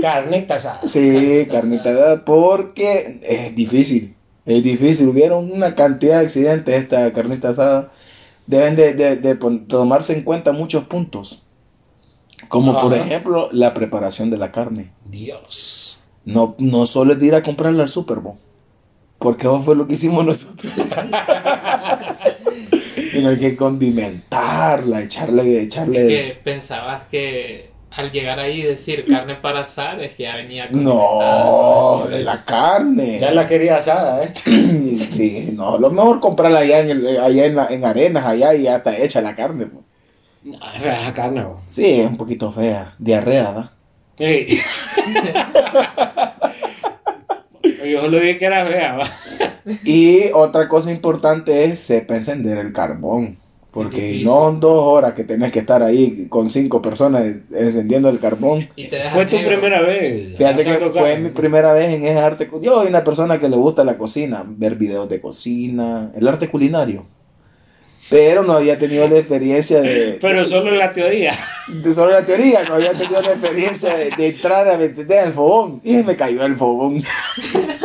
carnita 0.00 0.54
asada. 0.56 0.80
Sí, 0.86 1.46
carnita 1.50 1.90
asada, 1.90 2.24
porque 2.24 3.20
es 3.22 3.54
difícil, 3.54 4.14
es 4.44 4.62
difícil. 4.62 5.08
Hubieron 5.08 5.50
una 5.52 5.74
cantidad 5.74 6.18
de 6.20 6.26
accidentes 6.26 6.74
esta 6.74 7.12
carnita 7.12 7.50
asada. 7.50 7.90
Deben 8.46 8.76
de, 8.76 8.94
de- 8.94 9.16
de 9.16 9.34
tomarse 9.34 10.12
en 10.12 10.22
cuenta 10.22 10.52
muchos 10.52 10.84
puntos. 10.84 11.42
Como 12.48 12.80
por 12.80 12.94
ejemplo 12.94 13.48
la 13.50 13.74
preparación 13.74 14.30
de 14.30 14.38
la 14.38 14.52
carne. 14.52 14.92
Dios. 15.04 15.98
No, 16.24 16.54
no 16.58 16.86
solo 16.86 17.14
es 17.14 17.18
de 17.18 17.26
ir 17.26 17.34
a 17.34 17.42
comprarla 17.42 17.82
al 17.82 17.88
Super 17.88 18.20
Bowl. 18.20 18.36
Porque 19.18 19.46
eso 19.46 19.60
fue 19.62 19.74
lo 19.74 19.88
que 19.88 19.94
hicimos 19.94 20.24
nosotros. 20.24 20.72
Sino 23.12 23.30
hay 23.30 23.38
que 23.38 23.56
condimentarla, 23.56 25.02
echarle, 25.02 25.62
echarle. 25.62 26.06
Que 26.08 26.38
pensabas 26.44 27.06
que 27.06 27.70
al 27.96 28.10
llegar 28.10 28.38
ahí 28.38 28.60
y 28.60 28.64
decir 28.64 29.04
carne 29.08 29.36
para 29.36 29.60
asar 29.60 29.98
es 30.02 30.14
que 30.14 30.24
ya 30.24 30.36
venía 30.36 30.68
No, 30.70 30.98
condimentada. 30.98 32.06
de 32.18 32.24
la 32.24 32.44
carne. 32.44 33.18
Ya 33.18 33.30
la 33.30 33.46
quería 33.46 33.76
asada, 33.76 34.22
¿eh? 34.24 34.28
Sí, 34.96 35.50
no, 35.54 35.78
lo 35.78 35.90
mejor 35.90 36.20
comprarla 36.20 36.60
allá 36.60 36.80
en, 36.80 36.90
el- 36.90 37.20
allá 37.20 37.46
en, 37.46 37.56
la- 37.56 37.66
en 37.68 37.84
arenas, 37.84 38.24
allá 38.26 38.54
y 38.54 38.62
ya 38.64 38.76
está 38.76 38.96
hecha 38.96 39.20
la 39.20 39.34
carne. 39.34 39.66
pues. 39.66 39.84
No, 40.44 40.58
es 40.76 40.82
fea 40.82 41.00
esa 41.00 41.12
carne, 41.14 41.42
vos. 41.44 41.60
Sí, 41.68 42.00
es 42.00 42.06
un 42.06 42.16
poquito 42.16 42.52
fea, 42.52 42.94
diarrea, 42.98 43.52
¿da? 43.52 43.72
Sí. 44.18 44.46
Yo 47.90 48.00
solo 48.00 48.18
dije 48.18 48.36
que 48.36 48.44
era 48.46 48.66
fea, 48.66 48.96
va. 48.96 49.04
Y 49.84 50.30
otra 50.34 50.68
cosa 50.68 50.90
importante 50.90 51.64
es 51.64 51.80
sepa 51.80 52.16
encender 52.16 52.58
el 52.58 52.72
carbón. 52.72 53.38
Porque 53.76 54.20
no 54.24 54.48
en 54.48 54.58
dos 54.60 54.82
horas 54.82 55.12
que 55.12 55.24
tenés 55.24 55.52
que 55.52 55.58
estar 55.58 55.82
ahí 55.82 56.26
con 56.28 56.48
cinco 56.50 56.80
personas 56.80 57.24
encendiendo 57.52 58.08
el 58.08 58.18
carbón. 58.18 58.66
Y 58.74 58.88
te 58.88 58.96
dejas 58.96 59.12
Fue 59.12 59.26
tu 59.26 59.36
negro. 59.36 59.50
primera 59.60 59.82
vez. 59.82 60.36
Fíjate 60.36 60.64
que 60.64 60.90
fue 60.90 60.92
carne. 61.10 61.18
mi 61.18 61.28
primera 61.30 61.72
vez 61.72 61.92
en 61.94 62.04
ese 62.04 62.18
arte. 62.18 62.48
Yo 62.62 62.74
soy 62.76 62.88
una 62.88 63.04
persona 63.04 63.38
que 63.38 63.48
le 63.48 63.56
gusta 63.56 63.84
la 63.84 63.98
cocina, 63.98 64.44
ver 64.46 64.76
videos 64.76 65.08
de 65.08 65.20
cocina, 65.20 66.10
el 66.16 66.26
arte 66.26 66.48
culinario. 66.48 67.04
Pero 68.08 68.44
no 68.44 68.52
había 68.52 68.78
tenido 68.78 69.08
la 69.08 69.18
experiencia 69.18 69.80
de, 69.82 70.18
Pero 70.20 70.44
solo 70.44 70.70
en 70.70 70.78
la 70.78 70.92
teoría. 70.92 71.34
de 71.82 71.92
solo 71.92 72.12
la 72.12 72.24
teoría, 72.24 72.62
no 72.62 72.74
había 72.74 72.92
tenido 72.92 73.20
la 73.20 73.32
experiencia 73.32 73.96
de, 73.96 74.10
de 74.16 74.28
entrar 74.28 74.68
a 74.68 74.76
meter 74.78 75.18
al 75.18 75.32
fogón. 75.32 75.80
Y 75.82 75.96
me 76.04 76.14
cayó 76.16 76.44
el 76.46 76.56
fogón. 76.56 77.02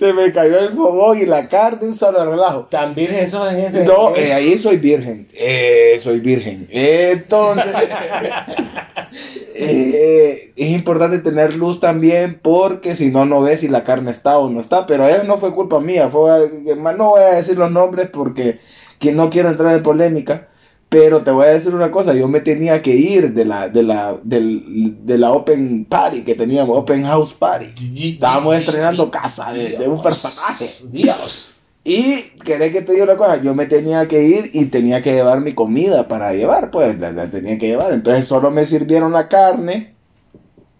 Se 0.00 0.14
me 0.14 0.32
cayó 0.32 0.58
el 0.60 0.70
fogón 0.70 1.20
y 1.20 1.26
la 1.26 1.46
carne, 1.46 1.88
un 1.88 1.92
solo 1.92 2.24
relajo. 2.24 2.68
tan 2.70 2.94
virgen 2.94 3.28
sos 3.28 3.52
en 3.52 3.58
ese. 3.58 3.84
No, 3.84 4.16
eh, 4.16 4.32
ahí 4.32 4.58
soy 4.58 4.78
virgen. 4.78 5.28
Eh, 5.34 5.98
soy 6.00 6.20
virgen. 6.20 6.66
Entonces, 6.70 7.66
eh, 9.56 10.52
es 10.56 10.68
importante 10.70 11.18
tener 11.18 11.52
luz 11.54 11.80
también 11.80 12.40
porque 12.40 12.96
si 12.96 13.10
no, 13.10 13.26
no 13.26 13.42
ves 13.42 13.60
si 13.60 13.68
la 13.68 13.84
carne 13.84 14.10
está 14.10 14.38
o 14.38 14.48
no 14.48 14.62
está. 14.62 14.86
Pero 14.86 15.06
eso 15.06 15.24
no 15.24 15.36
fue 15.36 15.52
culpa 15.52 15.80
mía. 15.80 16.08
Fue, 16.08 16.50
no 16.96 17.10
voy 17.10 17.22
a 17.22 17.34
decir 17.34 17.58
los 17.58 17.70
nombres 17.70 18.08
porque 18.10 18.58
que 18.98 19.12
no 19.12 19.28
quiero 19.28 19.50
entrar 19.50 19.76
en 19.76 19.82
polémica. 19.82 20.48
Pero 20.90 21.22
te 21.22 21.30
voy 21.30 21.46
a 21.46 21.50
decir 21.50 21.72
una 21.72 21.90
cosa, 21.92 22.14
yo 22.14 22.26
me 22.28 22.40
tenía 22.40 22.82
que 22.82 22.94
ir 22.96 23.32
de 23.32 23.44
la, 23.44 23.68
de 23.68 23.84
la, 23.84 24.16
del- 24.24 25.06
de 25.06 25.18
la 25.18 25.30
Open 25.30 25.84
Party 25.84 26.22
que 26.22 26.34
teníamos, 26.34 26.76
Open 26.76 27.04
House 27.04 27.32
Party. 27.32 27.66
Estábamos 28.14 28.56
estrenando 28.56 29.08
casa 29.10 29.52
de, 29.52 29.76
de 29.78 29.88
un 29.88 30.02
personaje. 30.02 30.66
Dios. 30.90 31.56
Y 31.84 32.16
querés 32.44 32.72
que 32.72 32.82
te 32.82 32.92
diga 32.92 33.04
una 33.04 33.16
cosa, 33.16 33.40
yo 33.40 33.54
me 33.54 33.66
tenía 33.66 34.06
que 34.08 34.22
ir 34.24 34.50
y 34.52 34.66
tenía 34.66 35.00
que 35.00 35.12
llevar 35.14 35.40
mi 35.40 35.52
comida 35.54 36.08
para 36.08 36.34
llevar, 36.34 36.70
pues 36.72 36.98
la, 36.98 37.12
la 37.12 37.26
tenía 37.30 37.56
que 37.56 37.68
llevar. 37.68 37.92
Entonces 37.92 38.26
solo 38.26 38.50
me 38.50 38.66
sirvieron 38.66 39.12
la 39.12 39.28
carne, 39.28 39.94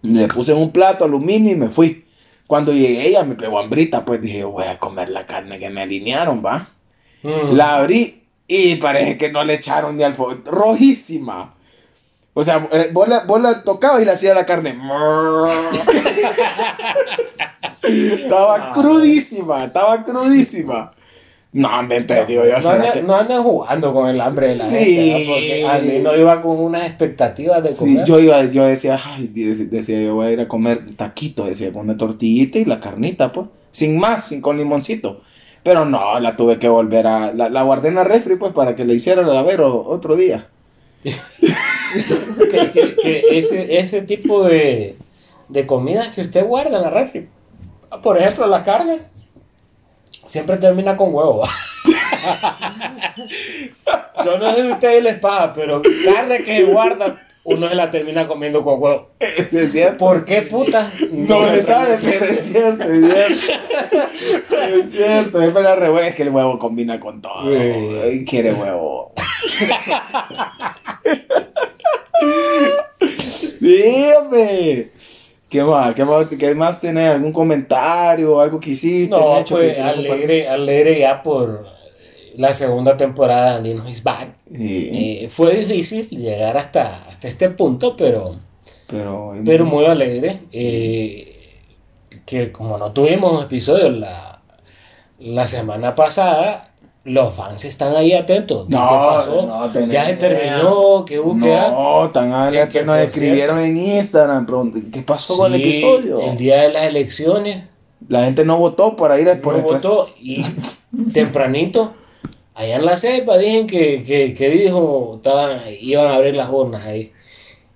le 0.01 0.27
puse 0.27 0.51
en 0.51 0.57
un 0.57 0.71
plato 0.71 1.05
aluminio 1.05 1.53
y 1.53 1.55
me 1.55 1.69
fui. 1.69 2.05
Cuando 2.47 2.73
llegué 2.73 3.07
ella 3.07 3.23
me 3.23 3.35
pegó 3.35 3.59
hambrita, 3.59 4.03
pues 4.03 4.21
dije, 4.21 4.43
voy 4.43 4.65
a 4.65 4.77
comer 4.77 5.09
la 5.09 5.25
carne 5.25 5.57
que 5.57 5.69
me 5.69 5.81
alinearon, 5.81 6.43
va. 6.45 6.67
Mm. 7.23 7.55
La 7.55 7.77
abrí 7.77 8.20
y 8.47 8.75
parece 8.75 9.17
que 9.17 9.31
no 9.31 9.43
le 9.43 9.55
echaron 9.55 9.97
ni 9.97 10.03
al 10.03 10.13
fuego. 10.15 10.39
Rojísima. 10.45 11.55
O 12.33 12.43
sea, 12.43 12.67
eh, 12.71 12.89
vos 12.93 13.07
la, 13.09 13.23
vos 13.25 13.41
la 13.41 13.63
tocabas 13.63 14.01
y 14.01 14.05
le 14.05 14.11
hacía 14.11 14.33
la 14.33 14.45
carne. 14.45 14.73
estaba 17.83 18.71
crudísima, 18.71 19.65
estaba 19.65 20.03
crudísima. 20.05 20.93
No, 21.53 21.69
digo 22.27 22.45
yo, 22.45 22.53
no, 22.55 22.61
¿será 22.61 22.75
anden, 22.75 22.91
que- 22.93 23.03
no 23.03 23.15
anden 23.15 23.43
jugando 23.43 23.93
con 23.93 24.07
el 24.07 24.21
hambre 24.21 24.47
de 24.49 24.55
la 24.55 24.63
Sí. 24.63 24.75
gente, 24.85 25.25
¿no? 25.25 25.33
porque 25.33 25.67
a 25.67 25.79
mí 25.79 25.99
no 26.01 26.15
iba 26.15 26.41
con 26.41 26.57
unas 26.61 26.85
expectativas 26.85 27.61
de 27.61 27.71
Sí, 27.73 27.75
comer. 27.75 28.05
yo 28.05 28.19
iba, 28.21 28.45
yo 28.45 28.63
decía, 28.63 28.97
ay, 29.03 29.29
dec- 29.35 29.69
decía, 29.69 30.01
yo 30.01 30.15
voy 30.15 30.27
a 30.27 30.31
ir 30.31 30.39
a 30.39 30.47
comer 30.47 30.95
taquito, 30.95 31.43
decía, 31.43 31.73
con 31.73 31.81
una 31.81 31.97
tortillita 31.97 32.57
y 32.57 32.63
la 32.63 32.79
carnita, 32.79 33.33
pues, 33.33 33.47
sin 33.73 33.99
más, 33.99 34.25
sin 34.29 34.39
con 34.39 34.57
limoncito. 34.57 35.23
Pero 35.63 35.85
no, 35.85 36.19
la 36.19 36.35
tuve 36.35 36.57
que 36.57 36.67
volver 36.69 37.07
a, 37.07 37.31
la, 37.33 37.61
guardé 37.61 37.89
en 37.89 37.95
la 37.95 38.03
refri, 38.03 38.35
pues, 38.35 38.53
para 38.53 38.75
que 38.75 38.85
le 38.85 38.95
hiciera 38.95 39.21
el 39.21 39.29
alavero 39.29 39.85
otro 39.85 40.15
día. 40.15 40.47
ese, 43.29 43.77
ese 43.77 44.01
tipo 44.01 44.43
de, 44.43 44.97
de 45.49 45.65
comidas 45.67 46.09
que 46.09 46.21
usted 46.21 46.45
guarda 46.45 46.77
en 46.77 46.83
la 46.83 46.89
refri. 46.89 47.27
Por 48.01 48.17
ejemplo, 48.17 48.47
la 48.47 48.63
carne 48.63 48.99
siempre 50.25 50.57
termina 50.57 50.95
con 50.95 51.13
huevo. 51.13 51.43
Yo 54.23 54.37
no 54.37 54.53
sé 54.53 54.61
si 54.61 54.69
a 54.69 54.73
ustedes 54.73 55.03
les 55.03 55.19
pasa, 55.19 55.51
pero 55.53 55.81
carne 56.05 56.43
que 56.43 56.63
guarda, 56.63 57.21
uno 57.43 57.67
se 57.67 57.75
la 57.75 57.89
termina 57.89 58.27
comiendo 58.27 58.63
con 58.63 58.81
huevo. 58.81 59.09
¿Es 59.51 59.71
cierto? 59.71 59.97
¿Por 59.97 60.25
qué 60.25 60.43
puta? 60.43 60.91
No 61.11 61.41
me 61.41 61.55
se 61.55 61.63
sabe, 61.63 61.97
pero 62.01 62.25
es 62.25 62.41
cierto, 62.41 62.83
es 62.83 63.01
cierto. 63.01 63.45
Es 64.77 64.91
cierto, 64.91 65.41
es 65.41 65.51
para 65.51 65.75
re 65.75 65.89
huevo, 65.89 65.99
es 65.99 66.15
que 66.15 66.23
el 66.23 66.29
huevo 66.29 66.59
combina 66.59 66.99
con 66.99 67.21
todo. 67.21 67.43
Sí. 67.43 68.25
Quiere 68.25 68.53
huevo. 68.53 69.13
Hombre. 74.17 74.91
¿Qué 75.49 75.63
más? 75.63 75.93
¿Qué 75.93 76.05
más, 76.05 76.27
qué 76.27 76.55
más 76.55 76.79
tenés? 76.79 77.09
¿Algún 77.09 77.33
comentario? 77.33 78.39
¿Algo 78.39 78.59
que 78.59 78.69
hiciste? 78.71 79.09
No, 79.09 79.43
pues 79.47 79.77
alegre, 79.77 80.47
alegre 80.47 80.99
ya 80.99 81.21
por 81.21 81.65
la 82.37 82.53
segunda 82.53 82.95
temporada 82.95 83.51
de 83.51 83.57
Andino 83.57 83.89
is 83.89 84.01
Back. 84.01 84.31
Sí, 84.55 84.89
Eh, 84.93 85.29
fue 85.29 85.57
difícil 85.57 86.07
llegar 86.09 86.55
hasta, 86.55 87.05
hasta 87.21 87.27
este 87.27 87.49
punto, 87.51 87.95
pero, 87.95 88.35
pero... 88.87 89.33
pero 89.45 89.65
muy 89.65 89.85
alegre. 89.85 90.41
eh, 90.51 91.27
que 92.25 92.51
como 92.51 92.77
no 92.77 92.91
tuvimos 92.91 93.43
episodios 93.43 93.91
la, 93.97 94.41
la 95.19 95.47
semana 95.47 95.93
pasada, 95.95 96.71
los 97.03 97.33
fans 97.33 97.63
están 97.65 97.95
ahí 97.95 98.13
atentos. 98.13 98.67
¿Qué 98.67 98.73
No, 98.75 98.79
pasó? 98.79 99.45
no 99.45 99.69
tenés 99.71 99.89
ya 99.91 100.05
se 100.05 100.13
idea. 100.13 100.29
terminó, 100.29 101.05
que 101.05 101.19
dar? 101.49 101.71
No, 101.71 102.09
tan 102.11 102.31
área 102.31 102.69
Que- 102.69 102.83
nos 102.85 102.97
escribieron 102.97 103.59
en 103.59 103.77
Instagram. 103.77 104.47
¿Qué 104.91 105.01
pasó 105.03 105.37
con 105.37 105.53
el 105.53 105.61
episodio? 105.61 106.21
El 106.21 106.37
día 106.37 106.61
de 106.61 106.69
las 106.69 106.85
elecciones. 106.85 107.65
La 108.07 108.23
gente 108.25 108.45
no 108.45 108.57
votó 108.57 108.95
por 108.95 109.17
ir 109.19 109.41
por 109.41 109.55
no 109.57 109.61
votó 109.63 110.09
y 110.19 110.43
tempranito 111.13 111.93
allá 112.53 112.75
en 112.77 112.85
la 112.85 112.97
cepa 112.97 113.37
dicen 113.37 113.67
que, 113.67 114.03
que, 114.03 114.33
que 114.33 114.49
dijo 114.49 115.13
estaban, 115.17 115.61
iban 115.79 116.07
a 116.07 116.15
abrir 116.15 116.35
las 116.35 116.49
urnas 116.49 116.85
ahí 116.85 117.11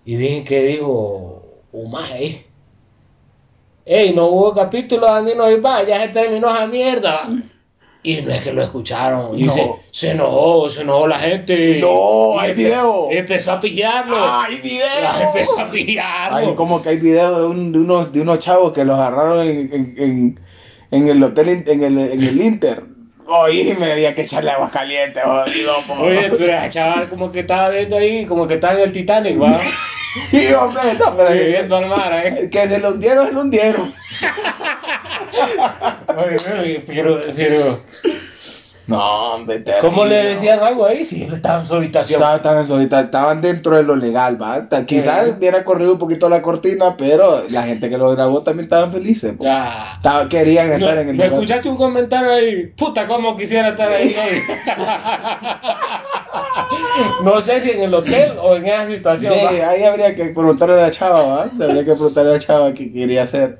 y 0.05 0.15
dicen 0.15 0.43
que 0.43 0.61
dijo 0.63 1.43
Umás 1.71 2.11
ahí 2.11 2.45
ey 3.85 4.13
no 4.13 4.27
hubo 4.27 4.53
capítulo 4.53 5.05
de 5.07 5.11
Andino 5.19 5.49
y 5.51 5.59
va 5.59 5.83
ya 5.83 6.01
se 6.01 6.09
terminó 6.09 6.49
esa 6.49 6.67
mierda 6.67 7.29
y 8.03 8.21
no 8.21 8.31
es 8.31 8.41
que 8.43 8.53
lo 8.53 8.61
escucharon 8.61 9.37
y 9.39 9.43
No. 9.43 9.51
se, 9.53 9.71
se 9.91 10.11
enojó 10.11 10.69
se 10.69 10.81
enojó 10.81 11.07
la 11.07 11.19
gente 11.19 11.79
No, 11.79 12.39
hay 12.39 12.51
empe- 12.51 12.55
video. 12.55 13.07
empezó 13.11 13.51
a 13.53 13.59
pillarlo 13.59 14.17
¡Ay, 14.19 14.59
video! 14.61 14.85
empezó 15.33 15.59
a 15.59 15.71
pillarlo 15.71 16.37
Hay 16.37 16.53
como 16.55 16.81
que 16.81 16.89
hay 16.89 16.97
videos 16.97 17.39
de, 17.39 17.45
un- 17.47 17.71
de 17.71 17.79
unos, 17.79 18.11
de 18.11 18.21
unos 18.21 18.39
chavos 18.39 18.73
que 18.73 18.85
los 18.85 18.97
agarraron 18.99 19.47
en, 19.47 19.69
en, 19.73 19.95
en, 19.97 20.39
en 20.91 21.07
el 21.07 21.23
hotel, 21.23 21.63
en 21.67 21.83
el, 21.83 21.97
en 21.97 22.23
el 22.23 22.41
Inter. 22.41 22.83
Oye, 23.27 23.75
me 23.75 23.91
había 23.91 24.13
que 24.13 24.21
echarle 24.21 24.51
agua 24.51 24.69
caliente, 24.69 25.19
jodido. 25.21 25.77
Oye, 25.99 26.31
pero 26.37 26.53
ese 26.53 26.69
chaval 26.69 27.09
como 27.09 27.31
que 27.31 27.39
estaba 27.39 27.69
viendo 27.69 27.97
ahí, 27.97 28.25
como 28.25 28.45
que 28.45 28.55
estaba 28.55 28.75
en 28.75 28.81
el 28.81 28.91
Titanic, 28.91 29.41
va. 29.41 29.59
Sí, 30.31 30.47
hombre, 30.53 30.93
no, 30.97 31.13
pero 31.17 31.29
Viviendo 31.29 31.75
al 31.75 31.87
mar, 31.87 32.25
¿eh? 32.25 32.49
que 32.49 32.67
se 32.69 32.79
lo 32.79 32.91
hundieron, 32.91 33.27
se 33.27 33.33
lo 33.33 33.41
hundieron. 33.41 33.93
Oye, 36.17 36.81
pero, 36.87 37.21
pero, 37.35 37.83
No, 38.87 39.33
hombre, 39.33 39.63
¿cómo 39.81 40.05
le 40.05 40.15
decían 40.25 40.59
algo 40.59 40.85
ahí? 40.85 41.03
Si 41.05 41.23
él 41.23 41.33
estaba 41.33 41.61
en 41.61 41.65
su 41.65 41.73
habitación. 41.75 42.17
Estaban, 42.19 42.35
estaban 42.37 42.59
en 42.61 42.67
su 42.67 42.75
habita- 42.75 43.01
estaban 43.01 43.41
dentro 43.41 43.75
de 43.75 43.81
lo 43.83 43.95
legal, 43.95 44.39
¿va? 44.39 44.67
Quizás 44.85 45.25
Sí. 45.25 45.31
hubiera 45.37 45.63
corrido 45.65 45.93
un 45.93 45.99
poquito 45.99 46.29
la 46.29 46.41
cortina, 46.43 46.95
pero 46.97 47.43
la 47.49 47.63
gente 47.63 47.89
que 47.89 47.97
lo 47.97 48.11
grabó 48.11 48.43
también 48.43 48.65
estaban 48.65 48.91
felices. 48.91 49.33
Ya. 49.39 49.93
Estaba- 49.95 50.29
querían 50.29 50.69
¿Me, 50.69 50.75
estar 50.75 50.97
en 50.99 51.01
el 51.01 51.05
me 51.07 51.13
lugar. 51.25 51.31
escuchaste 51.33 51.67
un 51.69 51.77
comentario 51.77 52.31
ahí? 52.31 52.67
Puta, 52.77 53.07
¿cómo 53.07 53.35
quisiera 53.35 53.69
estar 53.69 53.89
ahí 53.91 54.15
hoy? 54.15 54.41
no 57.23 57.41
sé 57.41 57.61
si 57.61 57.71
en 57.71 57.81
el 57.83 57.93
hotel 57.93 58.33
o 58.41 58.55
en 58.55 58.65
esa 58.65 58.87
Sí, 58.87 58.93
situación. 58.95 59.33
va. 59.45 59.69
ahí 59.69 59.83
habría 59.83 60.15
que 60.15 60.25
preguntarle 60.25 60.75
a 60.75 60.83
la 60.83 60.91
chava, 60.91 61.21
¿va? 61.23 61.41
Habría 61.43 61.83
que 61.85 61.93
preguntarle 61.93 62.31
a 62.31 62.33
la 62.35 62.39
chava 62.39 62.73
qué 62.73 62.91
quería 62.91 63.23
hacer. 63.23 63.59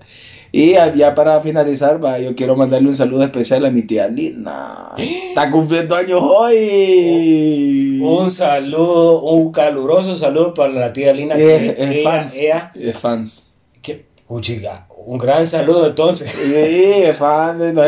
Y 0.57 0.71
ya- 0.71 1.13
para 1.13 1.41
finalizar, 1.41 2.01
va, 2.03 2.17
yo 2.17 2.33
quiero 2.33 2.55
mandarle 2.55 2.87
un 2.87 2.95
saludo 2.95 3.23
especial 3.23 3.65
a 3.65 3.69
mi 3.71 3.81
tía 3.81 4.07
Lina. 4.07 4.91
Está 4.97 5.51
cumpliendo 5.51 5.95
años 5.97 6.21
hoy. 6.23 7.99
Un 8.01 8.31
saludo, 8.31 9.21
un 9.23 9.51
caluroso 9.51 10.15
saludo 10.17 10.53
para 10.53 10.71
la 10.71 10.93
tía 10.93 11.11
Lina. 11.11 11.35
Es, 11.35 11.41
que 11.41 11.65
es 11.67 11.79
ella, 11.91 12.09
fans. 12.09 12.35
ella, 12.35 12.71
Es 12.73 12.97
fans. 12.97 13.51
que, 13.81 14.05
puchica, 14.27 14.87
un 15.05 15.17
gran 15.17 15.45
saludo 15.45 15.87
entonces. 15.87 16.29
Sí, 16.31 16.53
es 16.55 17.17
fan 17.17 17.59
de 17.59 17.73
no 17.73 17.81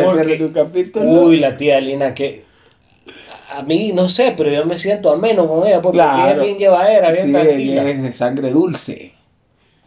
capítulo. 0.53 1.09
Uy, 1.23 1.37
la 1.39 1.55
tía 1.55 1.79
Lina, 1.79 2.13
que 2.13 2.43
a 3.49 3.63
mí 3.63 3.91
no 3.93 4.09
sé, 4.09 4.33
pero 4.35 4.51
yo 4.51 4.65
me 4.65 4.77
siento 4.77 5.09
ameno 5.09 5.47
con 5.47 5.65
ella, 5.65 5.81
porque 5.81 5.99
Claro. 5.99 6.21
ella 6.21 6.35
es 6.35 6.41
bien 6.43 6.57
llevadera, 6.57 7.11
bien 7.11 7.25
sí, 7.27 7.31
tranquila. 7.31 7.81
ella 7.81 7.89
es 7.91 8.03
de 8.03 8.11
sangre 8.13 8.51
dulce. 8.51 9.13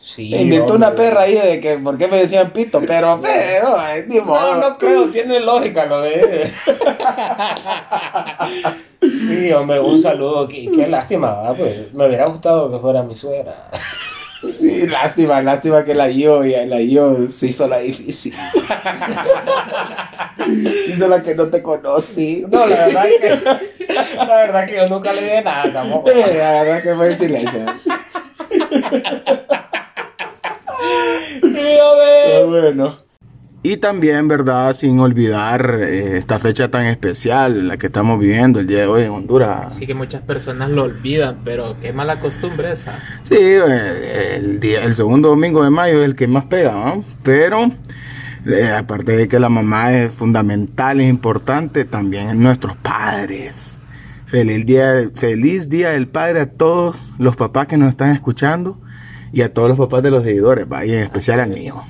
Sí, 0.00 0.34
inventó 0.34 0.74
una 0.74 0.94
perra 0.94 1.22
ahí 1.22 1.34
de 1.34 1.60
que, 1.60 1.76
¿por 1.76 1.98
qué 1.98 2.08
me 2.08 2.20
decían 2.20 2.52
pito? 2.52 2.80
Pero, 2.86 3.20
pero, 3.22 3.78
ay, 3.78 4.04
ni 4.08 4.16
No, 4.16 4.56
no 4.56 4.78
creo, 4.78 5.10
tiene 5.10 5.40
lógica 5.40 5.84
lo 5.84 6.00
de 6.00 6.50
Sí, 9.00 9.52
hombre, 9.52 9.80
un 9.80 9.98
saludo. 9.98 10.46
Qué, 10.48 10.70
qué 10.74 10.86
lástima, 10.86 11.42
¿verdad? 11.42 11.56
Pues 11.58 11.92
me 11.92 12.06
hubiera 12.06 12.24
gustado 12.26 12.70
que 12.70 12.78
fuera 12.78 13.02
mi 13.02 13.14
suegra. 13.14 13.54
Sí, 14.52 14.86
lástima, 14.86 15.42
lástima 15.42 15.84
que 15.84 15.94
la 15.94 16.10
IO, 16.10 16.46
y 16.46 16.52
la 16.66 16.80
IO 16.80 17.30
se 17.30 17.48
hizo 17.48 17.68
la 17.68 17.76
difícil. 17.78 18.34
se 20.46 20.92
hizo 20.94 21.08
la 21.08 21.22
que 21.22 21.34
no 21.34 21.48
te 21.48 21.62
conocí. 21.62 22.46
No, 22.48 22.66
la 22.66 22.86
verdad 22.86 23.06
es 23.06 23.20
que, 23.20 23.38
la 24.16 24.36
verdad 24.36 24.66
que 24.66 24.76
yo 24.76 24.88
nunca 24.88 25.12
le 25.12 25.22
dije 25.22 25.42
nada 25.42 25.70
tampoco. 25.70 26.10
Eh, 26.10 26.24
la 26.38 26.62
verdad 26.62 26.82
que 26.82 26.94
fue 26.94 27.08
en 27.08 27.18
silencio. 27.18 27.66
Pero 31.40 32.48
bueno. 32.48 33.10
Y 33.62 33.76
también, 33.76 34.26
¿verdad? 34.26 34.72
Sin 34.72 34.98
olvidar 35.00 35.80
eh, 35.80 36.16
esta 36.16 36.38
fecha 36.38 36.70
tan 36.70 36.86
especial, 36.86 37.68
la 37.68 37.76
que 37.76 37.86
estamos 37.86 38.18
viviendo 38.18 38.58
el 38.58 38.66
día 38.66 38.80
de 38.80 38.86
hoy 38.86 39.02
en 39.02 39.10
Honduras. 39.10 39.66
Así 39.66 39.86
que 39.86 39.92
muchas 39.92 40.22
personas 40.22 40.70
lo 40.70 40.84
olvidan, 40.84 41.40
pero 41.44 41.76
qué 41.78 41.92
mala 41.92 42.18
costumbre 42.18 42.72
esa. 42.72 42.98
Sí, 43.22 43.36
eh, 43.38 44.36
el, 44.36 44.60
día, 44.60 44.82
el 44.82 44.94
segundo 44.94 45.28
domingo 45.28 45.62
de 45.62 45.68
mayo 45.68 45.98
es 45.98 46.06
el 46.06 46.14
que 46.14 46.26
más 46.26 46.46
pega, 46.46 46.72
¿no? 46.72 47.04
Pero 47.22 47.70
eh, 48.46 48.70
aparte 48.70 49.14
de 49.14 49.28
que 49.28 49.38
la 49.38 49.50
mamá 49.50 49.92
es 49.92 50.14
fundamental, 50.14 50.98
es 51.02 51.10
importante, 51.10 51.84
también 51.84 52.42
nuestros 52.42 52.76
padres. 52.76 53.82
Feliz 54.24 54.64
día, 54.64 55.10
feliz 55.14 55.68
día 55.68 55.90
del 55.90 56.08
padre 56.08 56.40
a 56.40 56.46
todos 56.46 56.98
los 57.18 57.36
papás 57.36 57.66
que 57.66 57.76
nos 57.76 57.90
están 57.90 58.12
escuchando 58.12 58.80
y 59.32 59.42
a 59.42 59.52
todos 59.52 59.68
los 59.68 59.78
papás 59.78 60.02
de 60.02 60.10
los 60.10 60.24
seguidores, 60.24 60.66
¿va? 60.70 60.84
y 60.84 60.92
en 60.92 61.00
especial 61.00 61.40
al 61.40 61.50
mío, 61.50 61.82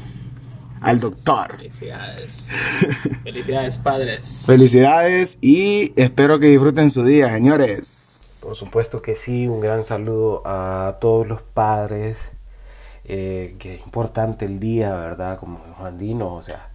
al 0.80 1.00
doctor. 1.00 1.56
Felicidades. 1.56 2.50
Felicidades, 3.22 3.78
padres. 3.78 4.44
Felicidades 4.46 5.38
y 5.40 5.92
espero 5.96 6.38
que 6.38 6.46
disfruten 6.46 6.90
su 6.90 7.04
día, 7.04 7.30
señores. 7.30 8.42
Por 8.42 8.56
supuesto 8.56 9.02
que 9.02 9.16
sí, 9.16 9.48
un 9.48 9.60
gran 9.60 9.84
saludo 9.84 10.42
a 10.46 10.98
todos 11.00 11.26
los 11.26 11.42
padres. 11.42 12.32
Eh, 13.12 13.56
que 13.58 13.74
es 13.74 13.80
importante 13.80 14.44
el 14.44 14.60
día, 14.60 14.94
¿verdad? 14.94 15.38
Como 15.38 15.58
Juan 15.78 15.98
Dino, 15.98 16.32
o 16.32 16.42
sea, 16.44 16.70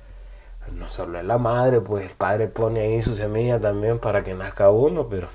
no 0.74 0.92
solo 0.92 1.20
es 1.20 1.26
la 1.26 1.38
madre, 1.38 1.80
pues 1.82 2.06
el 2.06 2.16
padre 2.16 2.48
pone 2.48 2.82
ahí 2.82 3.02
su 3.02 3.16
semilla 3.16 3.60
también 3.60 4.00
para 4.00 4.24
que 4.24 4.34
nazca 4.34 4.70
uno, 4.70 5.08
pero 5.08 5.30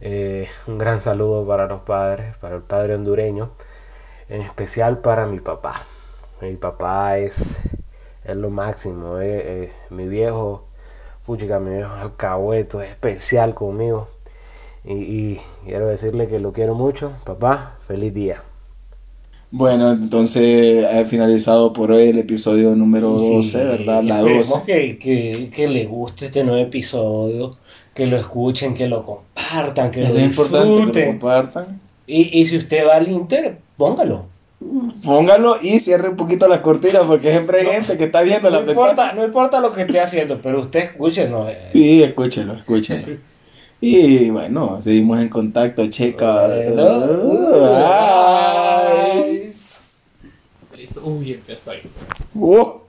eh, 0.00 0.48
un 0.66 0.78
gran 0.78 1.00
saludo 1.00 1.46
para 1.46 1.66
los 1.66 1.82
padres, 1.82 2.36
para 2.36 2.56
el 2.56 2.62
padre 2.62 2.94
hondureño, 2.94 3.50
en 4.28 4.42
especial 4.42 4.98
para 4.98 5.26
mi 5.26 5.40
papá. 5.40 5.84
Mi 6.40 6.54
papá 6.56 7.18
es, 7.18 7.38
es 8.24 8.36
lo 8.36 8.50
máximo, 8.50 9.18
eh, 9.20 9.42
eh, 9.64 9.72
mi 9.90 10.06
viejo, 10.08 10.64
puchica, 11.24 11.58
mi 11.60 11.76
viejo 11.76 11.92
alcahueto, 11.94 12.80
es 12.82 12.90
especial 12.90 13.54
conmigo. 13.54 14.08
Y, 14.84 14.92
y 14.94 15.40
quiero 15.64 15.88
decirle 15.88 16.28
que 16.28 16.38
lo 16.38 16.52
quiero 16.52 16.74
mucho, 16.74 17.12
papá, 17.24 17.76
feliz 17.86 18.14
día. 18.14 18.42
Bueno, 19.50 19.92
entonces 19.92 20.84
ha 20.84 21.04
finalizado 21.04 21.72
por 21.72 21.92
hoy 21.92 22.08
el 22.08 22.18
episodio 22.18 22.74
número 22.74 23.10
12, 23.12 23.42
Sí, 23.42 23.56
¿verdad? 23.56 24.02
La 24.02 24.16
esperemos 24.18 24.48
12. 24.48 24.64
Que, 24.66 24.98
que, 24.98 25.50
que 25.54 25.68
le 25.68 25.86
guste 25.86 26.26
este 26.26 26.44
nuevo 26.44 26.60
episodio, 26.60 27.50
que 27.94 28.06
lo 28.06 28.16
escuchen, 28.16 28.74
que 28.74 28.86
lo 28.88 29.04
compartan, 29.06 29.90
que 29.90 30.02
lo 30.02 30.08
es 30.08 30.22
importante 30.22 30.58
que 30.58 30.68
lo 30.68 30.76
disfruten. 30.76 31.18
compartan. 31.18 31.80
Y, 32.06 32.40
y 32.40 32.46
si 32.46 32.56
usted 32.56 32.86
va 32.86 32.96
al 32.96 33.08
Inter, 33.08 33.58
póngalo. 33.76 34.26
Póngalo 35.04 35.56
y 35.60 35.80
cierre 35.80 36.08
un 36.08 36.16
poquito 36.16 36.48
las 36.48 36.60
cortinas 36.60 37.02
porque 37.06 37.30
siempre 37.30 37.60
hay 37.60 37.66
gente 37.66 37.98
que 37.98 38.04
está 38.04 38.22
viendo 38.22 38.50
No 38.50 38.62
la 38.62 38.70
importa, 38.70 39.12
no 39.12 39.24
importa 39.24 39.60
lo 39.60 39.70
que 39.70 39.82
esté 39.82 40.00
haciendo, 40.00 40.40
pero 40.40 40.60
usted 40.60 40.80
escúchenos. 40.80 41.48
eh. 41.48 41.58
Sí, 41.72 42.02
escúchelo, 42.02 42.54
escúchelo. 42.54 43.06
Y 43.80 44.30
bueno, 44.30 44.80
seguimos 44.82 45.20
en 45.20 45.28
contacto, 45.28 45.86
checa. 45.88 46.46
Bueno. 46.46 47.06
Uy, 51.02 51.34
empezó 51.34 51.70
ahí. 51.70 51.82
Uh. 52.34 52.80